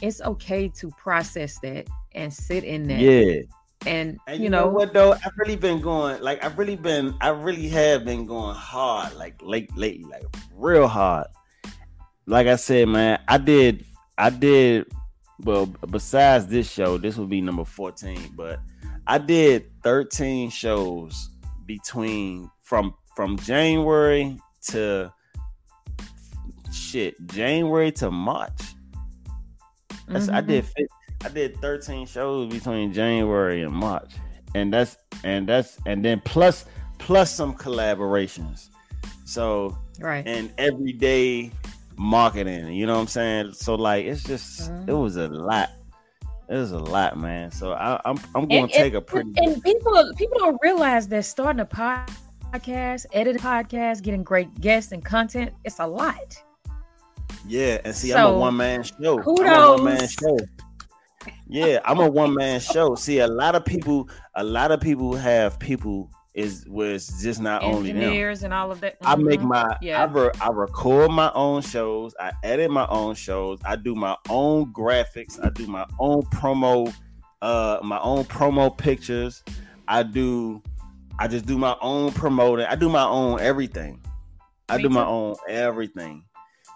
[0.02, 3.00] it's okay to process that and sit in that.
[3.00, 3.42] Yeah.
[3.86, 6.76] And, and you, you know, know, what though, I've really been going like I've really
[6.76, 10.24] been I really have been going hard like late lately, like
[10.56, 11.28] real hard.
[12.26, 13.86] Like I said, man, I did
[14.18, 14.88] I did
[15.40, 18.60] well besides this show, this will be number 14, but
[19.06, 21.30] I did 13 shows
[21.66, 25.14] between from from January to
[26.72, 28.75] shit, January to March.
[30.08, 30.36] Mm-hmm.
[30.36, 30.66] I did
[31.24, 34.12] I did 13 shows between January and March.
[34.54, 36.66] And that's and that's and then plus
[36.98, 38.70] plus some collaborations.
[39.26, 41.52] So right and everyday
[41.98, 43.54] marketing, you know what I'm saying?
[43.54, 44.90] So like it's just mm-hmm.
[44.90, 45.72] it was a lot
[46.48, 47.52] it was a lot, man.
[47.52, 49.34] So I, am I'm, I'm going to take a pretty.
[49.38, 55.04] And people people don't realize that starting a podcast, editing podcast, getting great guests and
[55.04, 56.44] content, it's a lot.
[57.48, 59.20] Yeah, and see, so, I'm a one man show.
[59.20, 59.48] Kudos.
[59.48, 60.38] I'm a one man show.
[61.48, 62.96] Yeah, I'm a one man show.
[62.96, 67.64] See, a lot of people, a lot of people have people is was just not
[67.64, 69.00] only engineers and all of that.
[69.00, 69.08] Mm-hmm.
[69.08, 69.50] I make mm-hmm.
[69.50, 70.04] my yeah.
[70.04, 72.14] I, re, I record my own shows.
[72.20, 73.60] I edit my own shows.
[73.64, 75.44] I do my own graphics.
[75.44, 76.94] I do my own promo,
[77.42, 79.44] uh, my own promo pictures.
[79.88, 80.62] I do.
[81.18, 82.66] I just do my own promoting.
[82.66, 84.02] I do my own everything.
[84.68, 84.96] I me do too.
[84.96, 86.26] my own everything.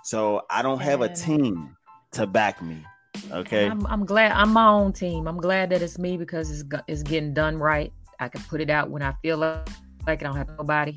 [0.10, 1.78] So I don't have a team
[2.13, 2.84] to back me.
[3.32, 3.67] Okay.
[3.67, 5.28] I'm, I'm, glad I'm my own team.
[5.28, 7.93] I'm glad that it's me because it's it's getting done right.
[8.19, 9.69] I can put it out when I feel like
[10.08, 10.95] I don't have nobody,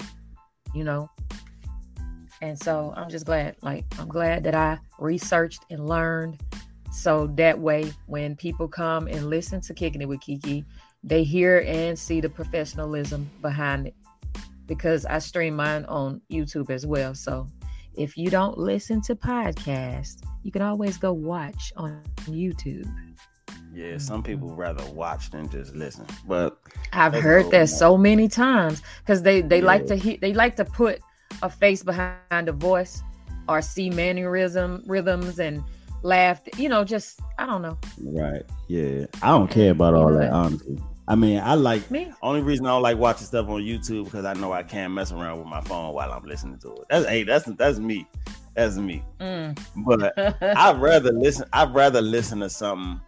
[0.75, 1.11] you know.
[2.41, 6.41] And so I'm just glad, like, I'm glad that I researched and learned.
[6.91, 10.65] So that way, when people come and listen to Kicking It with KeKe,
[11.05, 13.95] they hear and see the professionalism behind it
[14.67, 17.15] because I stream mine on YouTube as well.
[17.15, 17.47] So
[17.97, 22.91] if you don't listen to podcasts, you can always go watch on YouTube.
[23.75, 26.07] Yeah, some people rather watch than just listen.
[26.27, 26.59] But
[26.93, 29.65] I've heard that so many times because they they yeah.
[29.65, 31.01] like to he, they like to put
[31.43, 33.03] a face behind a voice
[33.49, 35.63] or see mannerism rhythms and
[36.03, 36.43] laugh.
[36.59, 37.79] You know, just I don't know.
[37.99, 38.43] Right.
[38.69, 39.07] Yeah.
[39.23, 40.79] I don't care about all that honestly.
[41.09, 42.13] I mean, I like me.
[42.23, 45.13] Only reason I don't like watching stuff on YouTube because I know I can't mess
[45.13, 46.85] around with my phone while I'm listening to it.
[46.89, 48.07] That's hey, that's that's me.
[48.55, 49.03] That's me.
[49.21, 49.59] Mm.
[49.77, 51.49] But I'd rather listen.
[51.53, 53.01] I'd rather listen to something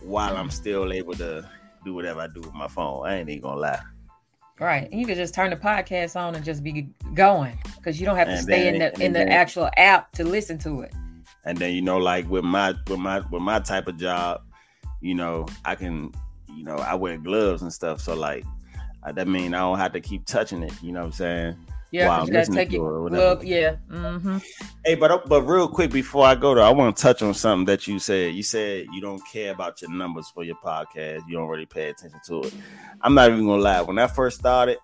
[0.00, 1.48] while I'm still able to
[1.84, 3.06] do whatever I do with my phone.
[3.06, 3.82] I ain't even gonna lie.
[4.58, 4.90] Right.
[4.90, 8.28] You could just turn the podcast on and just be going because you don't have
[8.28, 10.94] to and stay in the in the actual app to listen to it.
[11.44, 14.42] And then you know, like with my with my with my type of job,
[15.00, 16.12] you know, I can,
[16.56, 18.00] you know, I wear gloves and stuff.
[18.00, 18.44] So like
[19.14, 20.72] that mean I don't have to keep touching it.
[20.82, 21.56] You know what I'm saying?
[21.92, 23.44] Yeah, you gotta take your glove.
[23.44, 23.76] Yeah.
[23.88, 24.38] Mm-hmm.
[24.84, 27.64] Hey, but but real quick before I go there, I want to touch on something
[27.66, 28.34] that you said.
[28.34, 31.22] You said you don't care about your numbers for your podcast.
[31.28, 32.54] You don't really pay attention to it.
[33.02, 33.82] I'm not even gonna lie.
[33.82, 34.78] When I first started,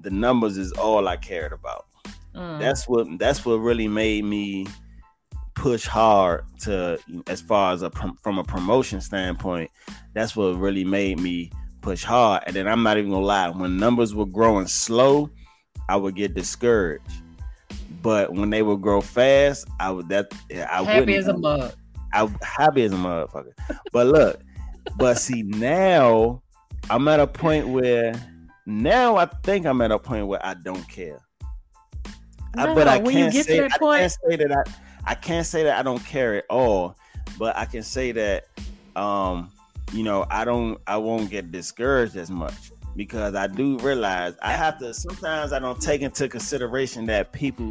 [0.00, 1.86] the numbers is all I cared about.
[2.34, 2.58] Mm.
[2.58, 4.66] That's what that's what really made me
[5.56, 7.90] push hard to as far as a
[8.22, 9.70] from a promotion standpoint.
[10.14, 11.50] That's what really made me
[11.80, 12.44] push hard.
[12.46, 13.48] And then I'm not even gonna lie.
[13.50, 15.30] When numbers were growing slow
[15.88, 17.22] I would get discouraged.
[18.02, 21.72] But when they would grow fast, I would that I happy as a mug.
[22.12, 23.52] I happy as a motherfucker.
[23.92, 24.40] but look,
[24.96, 26.42] but see now
[26.88, 28.14] I'm at a point where
[28.64, 31.20] now I think I'm at a point where I don't care.
[32.54, 34.00] No, I, but I can't say I point...
[34.00, 36.96] can't say that I I can't say that I don't care at all.
[37.38, 38.46] But I can say that
[38.94, 39.50] um
[39.92, 44.52] you know I don't I won't get discouraged as much because I do realize I
[44.52, 47.70] have to sometimes I don't take into consideration that people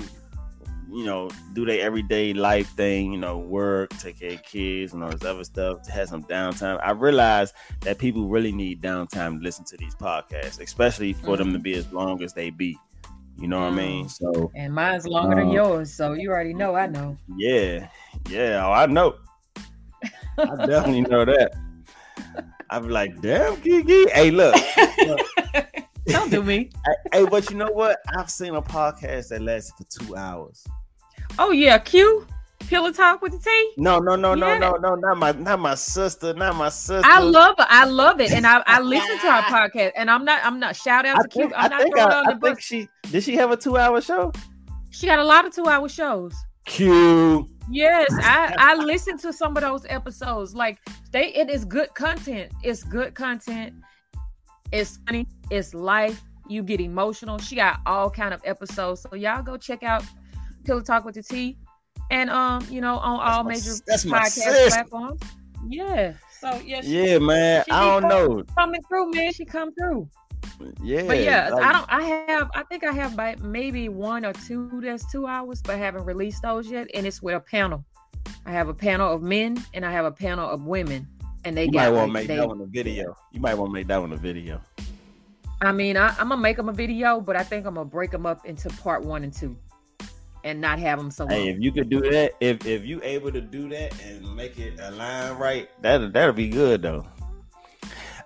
[0.95, 5.03] you know, do their everyday life thing, you know, work, take care of kids, and
[5.03, 6.79] all this other stuff, have some downtime.
[6.81, 11.37] I realize that people really need downtime to listen to these podcasts, especially for mm-hmm.
[11.37, 12.77] them to be as long as they be.
[13.37, 14.07] You know what I mean?
[14.07, 16.75] So and mine's longer um, than yours, so you already know.
[16.75, 17.17] I know.
[17.37, 17.89] Yeah,
[18.29, 19.15] yeah, oh, I know.
[20.37, 21.51] I definitely know that.
[22.69, 24.09] I'm like, damn, KeKe.
[24.09, 24.55] Hey, look.
[25.05, 25.19] look.
[26.07, 26.69] Don't do me.
[27.11, 27.99] hey, but you know what?
[28.17, 30.65] I've seen a podcast that lasted for two hours.
[31.39, 32.25] Oh yeah, Q.
[32.59, 33.73] Pillow talk with the T.
[33.77, 37.07] No, no, no, no, no, no, not my, not my sister, not my sister.
[37.07, 37.67] I love it.
[37.69, 40.75] I love it, and I, I listen to our podcast, and I'm not, I'm not
[40.75, 41.45] shout out to Q.
[41.45, 43.23] I'm I not think, I, I think she did.
[43.23, 44.31] She have a two hour show.
[44.89, 46.33] She got a lot of two hour shows.
[46.65, 47.47] Q.
[47.69, 50.55] Yes, I I listened to some of those episodes.
[50.55, 50.79] Like
[51.11, 52.51] they, it is good content.
[52.63, 53.73] It's good content.
[54.71, 55.27] It's funny.
[55.49, 56.21] It's life.
[56.47, 57.37] You get emotional.
[57.39, 59.01] She got all kind of episodes.
[59.01, 60.03] So y'all go check out
[60.63, 61.57] Pillow Talk with the T,
[62.11, 65.21] and um, you know, on all major that's podcast platforms.
[65.67, 66.13] Yeah.
[66.39, 66.81] So yeah.
[66.81, 67.63] She, yeah, man.
[67.71, 68.43] I don't know.
[68.57, 69.33] Coming through, man.
[69.33, 70.09] She come through.
[70.81, 71.03] Yeah.
[71.03, 71.85] But yeah, like, I don't.
[71.89, 72.49] I have.
[72.55, 76.05] I think I have by maybe one or two that's two hours, but I haven't
[76.05, 76.87] released those yet.
[76.93, 77.83] And it's with a panel.
[78.45, 81.07] I have a panel of men and I have a panel of women,
[81.43, 83.15] and they you might want to make they, that one a video.
[83.31, 84.61] You might want to make that one a video.
[85.61, 88.11] I mean, I, am gonna make them a video, but I think I'm gonna break
[88.11, 89.57] them up into part one and two,
[90.45, 91.27] and not have them so.
[91.27, 94.57] Hey, if you could do that, if if you able to do that and make
[94.57, 97.05] it align right, that that'll be good though.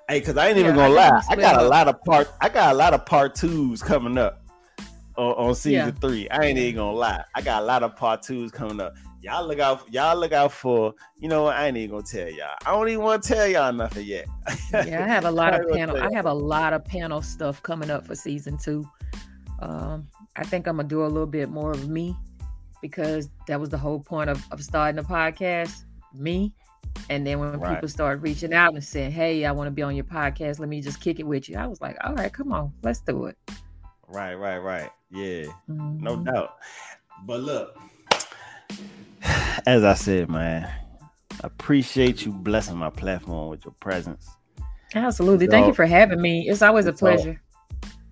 [0.07, 2.49] Hey, cause I ain't yeah, even gonna lie, I got a lot of part, I
[2.49, 4.41] got a lot of part twos coming up
[5.15, 5.91] on, on season yeah.
[5.91, 6.29] three.
[6.29, 8.95] I ain't even gonna lie, I got a lot of part twos coming up.
[9.21, 11.55] Y'all look out y'all look out for you know what?
[11.55, 12.55] I ain't even gonna tell y'all.
[12.65, 14.27] I don't even want to tell y'all nothing yet.
[14.73, 17.89] Yeah i have a lot of panel i have a lot of panel stuff coming
[17.89, 18.85] up for season two.
[19.59, 20.07] Um
[20.39, 22.15] i think i'm gonna do a little bit more of me
[22.81, 25.83] because that was the whole point of, of starting the podcast
[26.13, 26.53] me
[27.09, 27.75] and then when right.
[27.75, 30.69] people start reaching out and saying hey i want to be on your podcast let
[30.69, 33.25] me just kick it with you i was like all right come on let's do
[33.25, 33.37] it
[34.07, 36.03] right right right yeah mm-hmm.
[36.03, 36.57] no doubt
[37.25, 37.77] but look
[39.65, 41.07] as I said, man, I
[41.43, 44.29] appreciate you blessing my platform with your presence.
[44.95, 45.45] Absolutely.
[45.45, 46.49] So, Thank you for having me.
[46.49, 47.41] It's always a pleasure.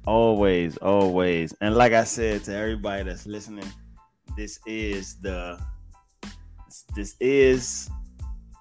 [0.08, 1.53] Always, always.
[1.62, 3.70] And like I said to everybody that's listening,
[4.36, 5.60] this is the
[6.95, 7.89] this is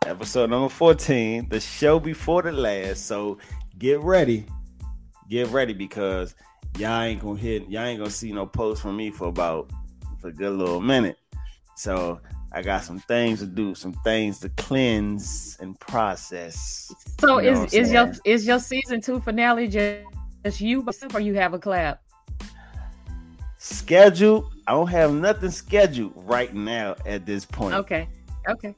[0.05, 3.07] episode number 14, the show before the last.
[3.07, 3.39] So
[3.79, 4.45] get ready.
[5.31, 6.35] Get ready because
[6.79, 9.71] y'all ain't gonna hit y'all ain't gonna see no post from me for about
[10.21, 11.17] for a good little minute.
[11.77, 12.21] So
[12.53, 16.93] I got some things to do, some things to cleanse and process.
[17.21, 20.07] So you know is is your is your season two finale just,
[20.47, 22.03] just you, but or you have a clap?
[23.59, 24.51] Schedule.
[24.67, 27.75] I don't have nothing scheduled right now at this point.
[27.75, 28.09] Okay.
[28.49, 28.75] Okay.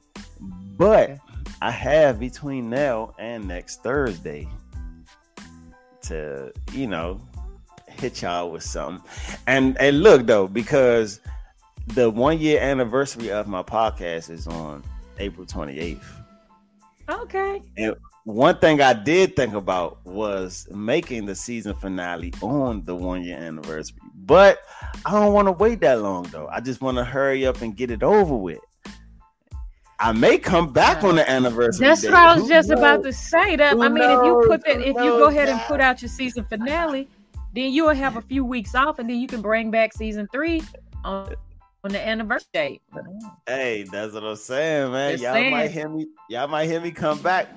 [0.77, 1.19] But okay.
[1.61, 4.47] I have between now and next Thursday
[6.03, 7.21] to, you know,
[7.87, 9.07] hit y'all with something.
[9.45, 11.21] And and look though, because
[11.87, 14.83] the one year anniversary of my podcast is on
[15.19, 16.01] April 28th.
[17.09, 17.61] Okay.
[17.77, 17.95] And
[18.29, 23.37] one thing I did think about was making the season finale on the one year
[23.37, 23.97] anniversary.
[24.13, 24.59] But
[25.05, 26.47] I don't want to wait that long though.
[26.47, 28.59] I just want to hurry up and get it over with.
[30.01, 31.87] I may come back on the anniversary.
[31.87, 32.77] That's what I was Who just knows?
[32.77, 33.55] about to say.
[33.55, 34.19] That Who I mean, knows?
[34.19, 37.09] if you put that, if you go ahead and put out your season finale,
[37.53, 40.27] then you will have a few weeks off, and then you can bring back season
[40.31, 40.61] three
[41.03, 41.33] on
[41.83, 42.81] on the anniversary date.
[43.47, 45.11] Hey, that's what I'm saying, man.
[45.13, 45.51] Just y'all saying.
[45.51, 46.07] might hear me.
[46.29, 47.49] Y'all might hear me come back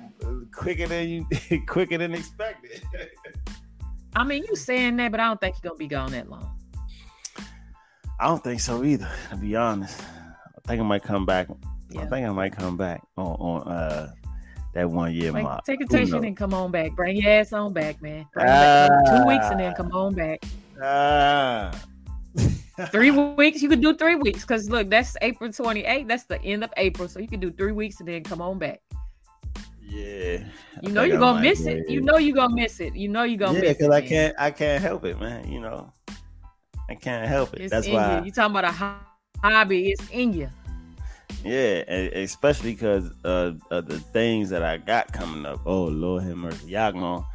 [0.55, 1.27] quicker than you,
[1.67, 2.81] quicker than expected.
[4.15, 6.57] I mean, you saying that, but I don't think you're gonna be gone that long.
[8.19, 9.09] I don't think so either.
[9.31, 11.47] To be honest, I think I might come back.
[11.89, 12.01] Yeah.
[12.01, 14.11] I think I might come back on, on uh
[14.73, 15.65] that one year like, mark.
[15.65, 16.95] Take a vacation and come on back.
[16.95, 18.25] Bring your ass on back, man.
[18.35, 20.43] Back two weeks and then come on back.
[20.81, 21.71] Ah
[22.87, 23.61] three weeks.
[23.61, 26.07] You could do three weeks because look, that's April 28th.
[26.07, 27.07] That's the end of April.
[27.07, 28.81] So you can do three weeks and then come on back.
[29.85, 30.43] Yeah.
[30.81, 31.89] You know you're gonna miss it.
[31.89, 32.95] You know you're gonna miss it.
[32.95, 33.77] You know you're gonna yeah, miss it.
[33.79, 35.51] because I can't I can't help it, man.
[35.51, 35.91] You know.
[36.89, 37.61] I can't help it.
[37.61, 38.25] It's That's why you.
[38.25, 38.97] you talking about a
[39.41, 40.49] hobby, it's in you.
[41.43, 45.61] Yeah, especially because uh, of the things that I got coming up.
[45.65, 46.71] Oh Lord have mercy.
[46.71, 47.25] Y'all gonna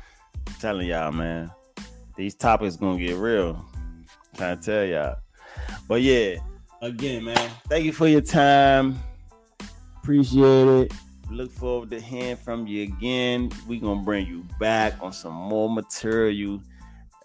[0.46, 1.50] I'm telling y'all, man.
[2.16, 3.64] These topics gonna get real.
[3.78, 5.16] I'm trying to tell y'all.
[5.88, 6.36] But yeah,
[6.80, 8.98] again, man, thank you for your time.
[10.02, 10.92] Appreciate it.
[11.30, 13.50] Look forward to hearing from you again.
[13.66, 16.60] we gonna bring you back on some more material.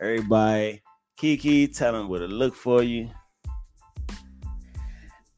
[0.01, 0.82] Everybody,
[1.20, 3.10] KeKe, tell them where to look for you.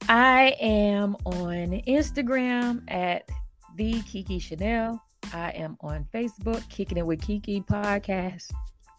[0.10, 3.30] I am on Instagram at
[3.76, 5.02] the KeKe Chanel.
[5.34, 8.52] I am on Facebook, Kicking It with KeKe Podcast,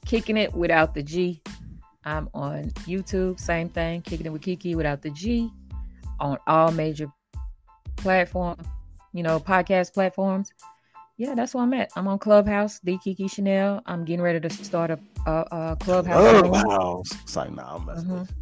[0.05, 1.43] Kicking It Without the G.
[2.05, 5.51] I'm on YouTube, same thing, Kicking It with KeKe Without the G,
[6.21, 7.09] on all major
[7.97, 8.57] platform,
[9.17, 10.51] you know, podcast platforms.
[11.19, 11.91] Yeah, that's where I'm at.
[11.97, 13.83] I'm on Clubhouse, the KeKe Chanel.
[13.87, 16.45] I'm getting ready to start a, a, a Clubhouse.
[16.45, 17.03] Oh, wow.
[17.23, 18.19] It's like, nah, I'm messing mm-hmm.
[18.21, 18.35] with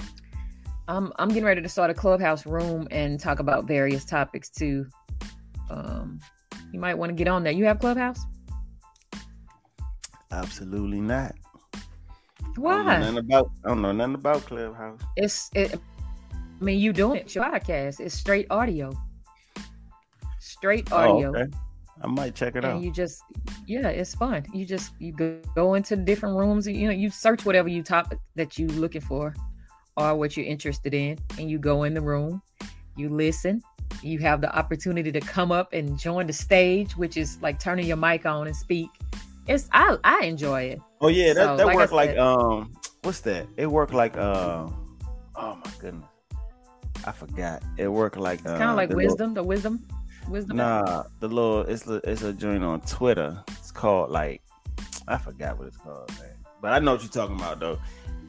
[0.87, 4.87] I'm I'm getting ready to start a clubhouse room and talk about various topics too.
[5.71, 6.21] Um,
[6.73, 7.53] you might want to get on there.
[7.53, 8.21] You have clubhouse?
[10.31, 11.35] Absolutely not.
[12.57, 12.73] Why?
[12.73, 15.01] I don't know nothing about I don't know nothing about clubhouse.
[15.17, 15.81] It's it,
[16.35, 18.01] I mean you doing it your podcast.
[18.01, 18.93] It's straight audio.
[20.65, 21.29] Straight oh, audio.
[21.29, 21.53] Oh, okay.
[22.03, 22.83] I might check it and out.
[22.83, 23.23] You just
[23.67, 24.47] yeah, it's fun.
[24.55, 26.67] You just you go, go into different rooms.
[26.67, 29.35] You know, you search whatever you topic that you looking for
[29.99, 32.41] or what you're interested in, and you go in the room,
[32.97, 33.61] you listen,
[34.03, 37.87] you have the opportunity to come up and join the stage, which is like turning
[37.87, 38.89] your mic on and speak.
[39.47, 40.81] It's I I enjoy it.
[41.03, 43.47] Oh yeah, that, so, that like worked like um what's that?
[43.59, 44.67] It worked like uh
[45.37, 46.09] oh my goodness.
[47.07, 47.63] I forgot.
[47.77, 49.87] It worked like it's kind of uh, like wisdom, little, the wisdom,
[50.29, 50.57] wisdom.
[50.57, 53.43] Nah, the little it's a, it's a joint on Twitter.
[53.59, 54.43] It's called like
[55.09, 56.31] I forgot what it's called, man.
[56.61, 57.79] But I know what you're talking about though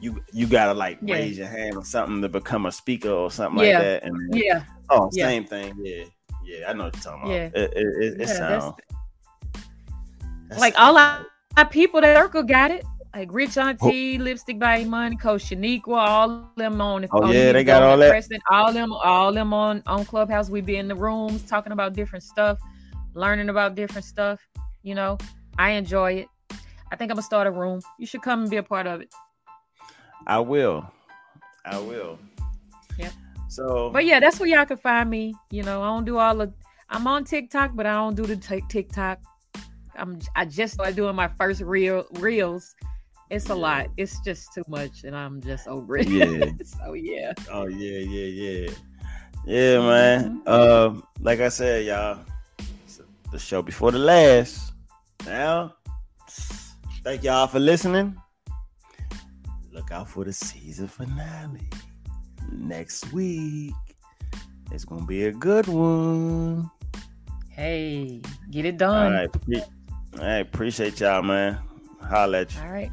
[0.00, 1.14] you you gotta like yeah.
[1.14, 3.72] raise your hand or something to become a speaker or something yeah.
[3.72, 4.04] like that.
[4.04, 4.64] And yeah.
[4.90, 5.74] Oh, same thing.
[5.82, 6.04] Yeah.
[6.44, 7.32] Yeah, I know what you're talking about.
[7.32, 7.60] Yeah.
[7.60, 8.76] It, it, it, it sounds
[10.58, 11.26] like all our,
[11.56, 12.84] our people that circle got it.
[13.16, 14.22] Like Rich Auntie, oh.
[14.22, 17.06] Lipstick by Money, Coach Shaniqua, all them on.
[17.12, 18.10] Oh on yeah, they got all that.
[18.10, 20.50] President, all them, all them on on Clubhouse.
[20.50, 22.58] We be in the rooms talking about different stuff,
[23.14, 24.46] learning about different stuff.
[24.82, 25.16] You know,
[25.56, 26.28] I enjoy it.
[26.92, 27.80] I think I'm gonna start a room.
[27.98, 29.08] You should come and be a part of it.
[30.26, 30.86] I will.
[31.64, 32.18] I will.
[32.98, 33.12] Yeah.
[33.48, 35.34] So, but yeah, that's where y'all can find me.
[35.50, 36.52] You know, I don't do all the.
[36.90, 39.20] I'm on TikTok, but I don't do the t- TikTok.
[39.94, 40.18] I'm.
[40.34, 42.74] I just started doing my first real reels.
[43.30, 43.88] It's a lot.
[43.96, 46.08] It's just too much, and I'm just over it.
[46.08, 46.50] Yeah.
[46.64, 47.32] so yeah.
[47.50, 48.70] Oh yeah, yeah, yeah,
[49.44, 50.42] yeah, man.
[50.44, 50.48] Mm-hmm.
[50.48, 52.20] Um, like I said, y'all,
[53.32, 54.72] the show before the last.
[55.24, 55.74] Now,
[57.02, 58.16] thank y'all for listening
[59.76, 61.68] look out for the season finale
[62.50, 63.74] next week.
[64.72, 66.70] It's gonna be a good one.
[67.50, 69.14] Hey, get it done.
[69.14, 69.64] All right,
[70.18, 70.38] right.
[70.38, 71.58] Appreciate y'all, man.
[72.00, 72.60] Holla at you.
[72.62, 72.90] All right.